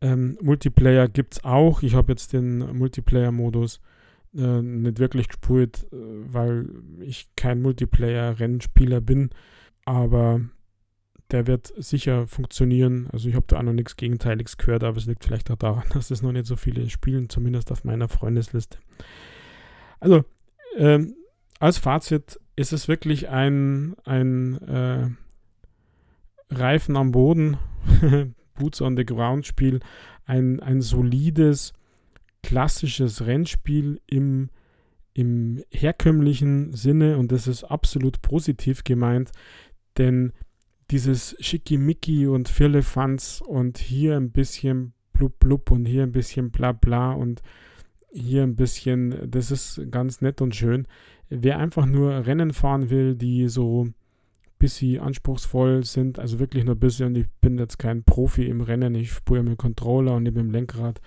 Ähm, 0.00 0.38
Multiplayer 0.40 1.08
gibt 1.08 1.34
es 1.34 1.44
auch. 1.44 1.82
Ich 1.82 1.94
habe 1.94 2.12
jetzt 2.12 2.32
den 2.32 2.58
Multiplayer-Modus 2.76 3.80
äh, 4.34 4.62
nicht 4.62 4.98
wirklich 4.98 5.28
gespielt, 5.28 5.86
äh, 5.92 5.96
weil 5.96 6.68
ich 7.00 7.28
kein 7.36 7.62
Multiplayer-Rennspieler 7.62 9.00
bin. 9.00 9.30
Aber 9.84 10.40
der 11.30 11.46
wird 11.46 11.72
sicher 11.76 12.26
funktionieren. 12.26 13.08
Also 13.12 13.28
ich 13.28 13.34
habe 13.34 13.46
da 13.48 13.58
auch 13.58 13.62
noch 13.62 13.72
nichts 13.72 13.96
Gegenteiliges 13.96 14.56
gehört, 14.56 14.84
aber 14.84 14.96
es 14.96 15.06
liegt 15.06 15.24
vielleicht 15.24 15.50
auch 15.50 15.56
daran, 15.56 15.84
dass 15.92 16.10
es 16.10 16.22
noch 16.22 16.32
nicht 16.32 16.46
so 16.46 16.56
viele 16.56 16.88
spielen, 16.88 17.28
zumindest 17.28 17.72
auf 17.72 17.84
meiner 17.84 18.08
Freundesliste. 18.08 18.78
Also, 20.00 20.24
ähm, 20.76 21.14
als 21.58 21.78
Fazit 21.78 22.38
ist 22.54 22.72
es 22.72 22.86
wirklich 22.86 23.28
ein, 23.28 23.96
ein 24.04 24.60
äh, 24.62 25.08
Reifen 26.50 26.96
am 26.96 27.12
Boden, 27.12 27.56
Boots 28.54 28.80
on 28.80 28.96
the 28.96 29.04
Ground 29.04 29.46
Spiel, 29.46 29.80
ein, 30.24 30.60
ein 30.60 30.80
solides, 30.80 31.72
klassisches 32.42 33.26
Rennspiel 33.26 34.00
im, 34.06 34.50
im 35.14 35.62
herkömmlichen 35.70 36.72
Sinne 36.72 37.18
und 37.18 37.32
das 37.32 37.46
ist 37.46 37.64
absolut 37.64 38.22
positiv 38.22 38.84
gemeint, 38.84 39.32
denn 39.98 40.32
dieses 40.90 41.36
Schickimicki 41.40 42.26
und 42.26 42.48
Firlefanz 42.48 43.42
und 43.44 43.78
hier 43.78 44.16
ein 44.16 44.30
bisschen 44.30 44.92
blub 45.12 45.38
blub 45.38 45.70
und 45.70 45.86
hier 45.86 46.02
ein 46.02 46.12
bisschen 46.12 46.50
bla 46.50 46.72
bla 46.72 47.12
und 47.12 47.42
hier 48.12 48.42
ein 48.42 48.56
bisschen, 48.56 49.30
das 49.30 49.50
ist 49.50 49.80
ganz 49.90 50.20
nett 50.20 50.40
und 50.40 50.54
schön. 50.54 50.86
Wer 51.28 51.58
einfach 51.58 51.86
nur 51.86 52.26
Rennen 52.26 52.52
fahren 52.52 52.88
will, 52.90 53.16
die 53.16 53.48
so 53.48 53.88
bisschen 54.58 55.00
anspruchsvoll 55.00 55.84
sind, 55.84 56.18
also 56.18 56.38
wirklich 56.38 56.64
nur 56.64 56.76
ein 56.76 56.80
bisschen, 56.80 57.08
und 57.08 57.18
ich 57.18 57.28
bin 57.40 57.58
jetzt 57.58 57.78
kein 57.78 58.04
Profi 58.04 58.46
im 58.46 58.62
Rennen, 58.62 58.94
ich 58.94 59.12
spüre 59.12 59.42
mit 59.42 59.58
Controller 59.58 60.14
und 60.14 60.22
mit 60.22 60.36
dem 60.36 60.50
Lenkrad, 60.50 61.00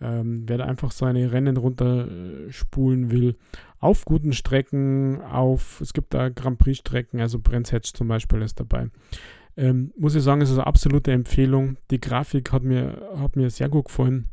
ähm, 0.00 0.44
wer 0.46 0.58
da 0.58 0.64
einfach 0.64 0.92
seine 0.92 1.32
Rennen 1.32 1.56
runterspulen 1.56 3.10
will, 3.10 3.36
auf 3.78 4.04
guten 4.04 4.32
Strecken, 4.32 5.20
auf, 5.22 5.80
es 5.80 5.92
gibt 5.92 6.14
da 6.14 6.28
Grand 6.28 6.58
Prix-Strecken, 6.58 7.20
also 7.20 7.38
Brands 7.38 7.72
Hatch 7.72 7.92
zum 7.92 8.08
Beispiel 8.08 8.42
ist 8.42 8.60
dabei. 8.60 8.88
Ähm, 9.56 9.92
muss 9.96 10.14
ich 10.14 10.22
sagen, 10.22 10.42
es 10.42 10.50
ist 10.50 10.58
eine 10.58 10.66
absolute 10.66 11.12
Empfehlung. 11.12 11.76
Die 11.90 12.00
Grafik 12.00 12.52
hat 12.52 12.62
mir, 12.62 13.10
hat 13.16 13.36
mir 13.36 13.50
sehr 13.50 13.68
gut 13.68 13.86
gefallen. 13.86 14.28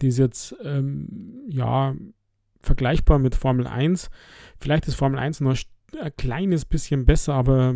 Die 0.00 0.08
ist 0.08 0.18
jetzt, 0.18 0.56
ähm, 0.64 1.42
ja, 1.48 1.94
vergleichbar 2.62 3.18
mit 3.18 3.34
Formel 3.34 3.66
1. 3.66 4.10
Vielleicht 4.58 4.86
ist 4.86 4.94
Formel 4.94 5.18
1 5.18 5.40
noch, 5.40 5.52
ein 5.52 5.58
kleines 6.16 6.64
bisschen 6.64 7.04
besser, 7.04 7.34
aber 7.34 7.74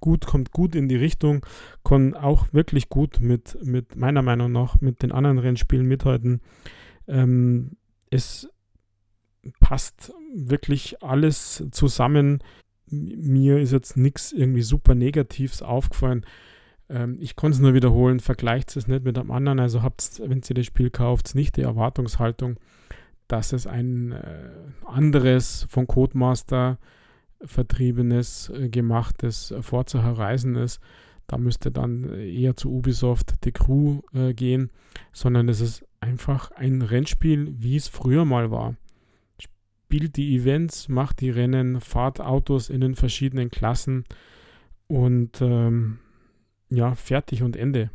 gut, 0.00 0.26
kommt 0.26 0.52
gut 0.52 0.74
in 0.74 0.88
die 0.88 0.96
Richtung, 0.96 1.44
kann 1.84 2.14
auch 2.14 2.52
wirklich 2.52 2.88
gut 2.88 3.20
mit, 3.20 3.58
mit 3.64 3.96
meiner 3.96 4.22
Meinung 4.22 4.52
nach, 4.52 4.80
mit 4.80 5.02
den 5.02 5.12
anderen 5.12 5.38
Rennspielen 5.38 5.86
mithalten. 5.86 6.40
Ähm, 7.08 7.76
es 8.10 8.48
passt 9.60 10.12
wirklich 10.34 11.02
alles 11.02 11.64
zusammen. 11.70 12.42
Mir 12.88 13.58
ist 13.58 13.72
jetzt 13.72 13.96
nichts 13.96 14.32
irgendwie 14.32 14.62
super 14.62 14.94
Negatives 14.94 15.62
aufgefallen. 15.62 16.24
Ähm, 16.88 17.18
ich 17.20 17.36
konnte 17.36 17.56
es 17.56 17.62
nur 17.62 17.74
wiederholen, 17.74 18.20
vergleicht 18.20 18.76
es 18.76 18.86
nicht 18.86 19.04
mit 19.04 19.18
einem 19.18 19.30
anderen. 19.30 19.58
Also 19.58 19.82
habt 19.82 20.20
wenn 20.24 20.42
ihr 20.48 20.54
das 20.54 20.66
Spiel 20.66 20.90
kauft, 20.90 21.34
nicht 21.34 21.56
die 21.56 21.62
Erwartungshaltung, 21.62 22.58
dass 23.28 23.52
es 23.52 23.66
ein 23.66 24.12
äh, 24.12 24.50
anderes 24.84 25.66
von 25.68 25.86
Codemaster 25.86 26.78
vertriebenes, 27.44 28.50
äh, 28.50 28.68
gemachtes 28.68 29.54
Forza 29.60 30.02
Horizon 30.02 30.56
ist. 30.56 30.80
Da 31.26 31.38
müsste 31.38 31.72
dann 31.72 32.04
eher 32.14 32.56
zu 32.56 32.72
Ubisoft 32.72 33.34
The 33.42 33.52
Crew 33.52 34.00
äh, 34.14 34.32
gehen, 34.32 34.70
sondern 35.12 35.48
es 35.48 35.60
ist 35.60 35.84
einfach 36.00 36.52
ein 36.52 36.82
Rennspiel, 36.82 37.52
wie 37.58 37.76
es 37.76 37.88
früher 37.88 38.24
mal 38.24 38.50
war. 38.50 38.76
Spielt 39.38 40.16
die 40.16 40.36
Events, 40.36 40.88
macht 40.88 41.20
die 41.20 41.30
Rennen, 41.30 41.80
fahrt 41.80 42.20
Autos 42.20 42.70
in 42.70 42.80
den 42.80 42.94
verschiedenen 42.94 43.50
Klassen 43.50 44.04
und 44.86 45.40
ähm, 45.40 45.98
ja, 46.70 46.94
fertig 46.94 47.42
und 47.42 47.56
Ende. 47.56 47.90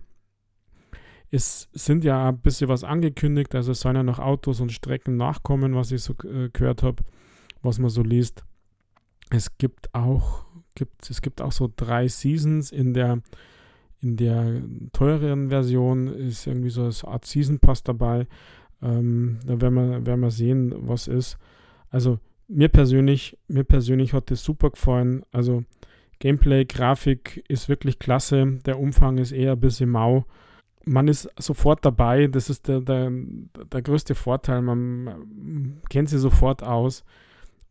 Es 1.30 1.70
sind 1.72 2.04
ja 2.04 2.30
ein 2.30 2.40
bisschen 2.40 2.68
was 2.68 2.84
angekündigt, 2.84 3.56
also 3.56 3.72
es 3.72 3.80
sollen 3.80 3.96
ja 3.96 4.04
noch 4.04 4.20
Autos 4.20 4.60
und 4.60 4.74
Strecken 4.74 5.16
nachkommen, 5.16 5.76
was 5.76 5.94
ich 5.94 6.04
so 6.04 6.14
äh, 6.26 6.50
gehört 6.52 6.84
habe, 6.84 7.04
was 7.62 7.80
man 7.80 7.90
so 7.90 8.04
liest. 8.04 8.44
Es 9.32 9.58
gibt 9.58 9.94
auch, 9.96 10.46
gibt, 10.76 11.10
es 11.10 11.22
gibt 11.22 11.42
auch 11.42 11.54
so 11.54 11.72
drei 11.74 12.08
Seasons 12.08 12.72
in 12.72 12.94
der, 12.94 13.22
in 14.02 14.18
der 14.18 14.62
teureren 14.92 15.50
Version 15.50 16.08
ist 16.08 16.46
irgendwie 16.46 16.70
so 16.70 16.84
eine 16.84 17.14
Art 17.14 17.26
Season 17.26 17.60
Pass 17.60 17.82
dabei. 17.82 18.28
Ähm, 18.82 19.40
da 19.46 19.62
werden 19.62 19.76
wir, 19.76 20.06
werden 20.06 20.20
wir 20.20 20.32
sehen, 20.32 20.74
was 20.76 21.08
ist. 21.08 21.38
Also 21.90 22.20
mir 22.48 22.68
persönlich, 22.68 23.38
mir 23.48 23.64
persönlich 23.64 24.14
hat 24.14 24.32
das 24.32 24.44
super 24.44 24.72
gefallen. 24.72 25.24
Also 25.32 25.64
Gameplay, 26.20 26.66
Grafik 26.66 27.44
ist 27.48 27.70
wirklich 27.70 28.00
klasse. 28.00 28.60
Der 28.66 28.80
Umfang 28.80 29.18
ist 29.18 29.32
eher 29.32 29.54
ein 29.54 29.60
bisschen 29.60 29.90
mau. 29.90 30.26
Man 30.84 31.08
ist 31.08 31.30
sofort 31.38 31.86
dabei. 31.86 32.28
Das 32.28 32.50
ist 32.50 32.68
der, 32.68 32.82
der, 32.82 33.12
der 33.72 33.82
größte 33.82 34.14
Vorteil. 34.14 34.62
Man 34.62 35.80
kennt 35.90 36.10
sie 36.10 36.20
sofort 36.20 36.64
aus, 36.64 37.06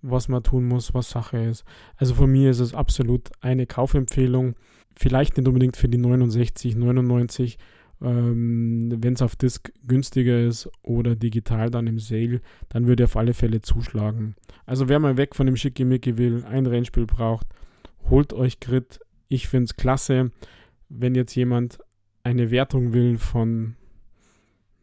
was 0.02 0.28
man 0.28 0.42
tun 0.42 0.66
muss, 0.66 0.94
was 0.94 1.10
Sache 1.10 1.38
ist. 1.38 1.64
Also 1.96 2.14
von 2.14 2.30
mir 2.30 2.50
ist 2.50 2.60
es 2.60 2.74
absolut 2.74 3.30
eine 3.40 3.66
Kaufempfehlung. 3.66 4.54
Vielleicht 4.96 5.36
nicht 5.36 5.46
unbedingt 5.46 5.76
für 5.76 5.88
die 5.88 5.98
69, 5.98 6.76
99. 6.76 7.58
Ähm, 8.02 8.92
Wenn 8.98 9.14
es 9.14 9.22
auf 9.22 9.36
Disk 9.36 9.72
günstiger 9.86 10.40
ist 10.40 10.70
oder 10.82 11.16
digital 11.16 11.70
dann 11.70 11.86
im 11.86 11.98
Sale, 11.98 12.40
dann 12.68 12.86
würde 12.86 13.04
auf 13.04 13.16
alle 13.16 13.34
Fälle 13.34 13.60
zuschlagen. 13.60 14.34
Also 14.66 14.88
wer 14.88 14.98
mal 14.98 15.16
weg 15.16 15.34
von 15.34 15.46
dem 15.46 15.56
Schickimicki 15.56 16.16
will, 16.16 16.44
ein 16.44 16.66
Rennspiel 16.66 17.06
braucht, 17.06 17.46
holt 18.08 18.32
euch 18.32 18.60
Grid. 18.60 19.00
Ich 19.28 19.48
finde 19.48 19.64
es 19.64 19.76
klasse. 19.76 20.30
Wenn 20.88 21.14
jetzt 21.14 21.34
jemand 21.34 21.78
eine 22.22 22.50
Wertung 22.50 22.92
will 22.92 23.18
von 23.18 23.76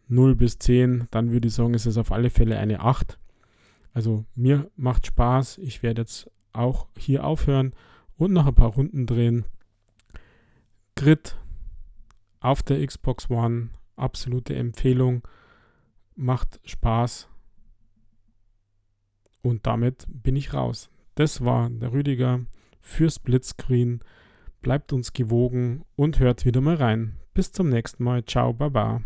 0 0.09 0.35
bis 0.35 0.59
10, 0.59 1.07
dann 1.11 1.31
würde 1.31 1.47
ich 1.47 1.53
sagen, 1.53 1.73
ist 1.73 1.85
es 1.85 1.97
auf 1.97 2.11
alle 2.11 2.29
Fälle 2.29 2.57
eine 2.57 2.79
8. 2.79 3.17
Also 3.97 4.25
mir 4.35 4.69
macht 4.75 5.07
Spaß. 5.07 5.57
Ich 5.57 5.81
werde 5.81 6.03
jetzt 6.03 6.29
auch 6.53 6.85
hier 6.95 7.25
aufhören 7.25 7.73
und 8.15 8.31
noch 8.31 8.45
ein 8.45 8.53
paar 8.53 8.75
Runden 8.75 9.07
drehen. 9.07 9.45
Grid 10.95 11.35
auf 12.39 12.61
der 12.61 12.85
Xbox 12.85 13.31
One, 13.31 13.69
absolute 13.95 14.55
Empfehlung. 14.55 15.27
Macht 16.15 16.59
Spaß. 16.63 17.27
Und 19.41 19.65
damit 19.65 20.05
bin 20.07 20.35
ich 20.35 20.53
raus. 20.53 20.91
Das 21.15 21.43
war 21.43 21.67
der 21.71 21.91
Rüdiger 21.91 22.41
für 22.79 23.09
Splitscreen. 23.09 24.01
Bleibt 24.61 24.93
uns 24.93 25.13
gewogen 25.13 25.85
und 25.95 26.19
hört 26.19 26.45
wieder 26.45 26.61
mal 26.61 26.75
rein. 26.75 27.17
Bis 27.33 27.51
zum 27.51 27.69
nächsten 27.69 28.03
Mal. 28.03 28.23
Ciao, 28.25 28.53
baba. 28.53 29.01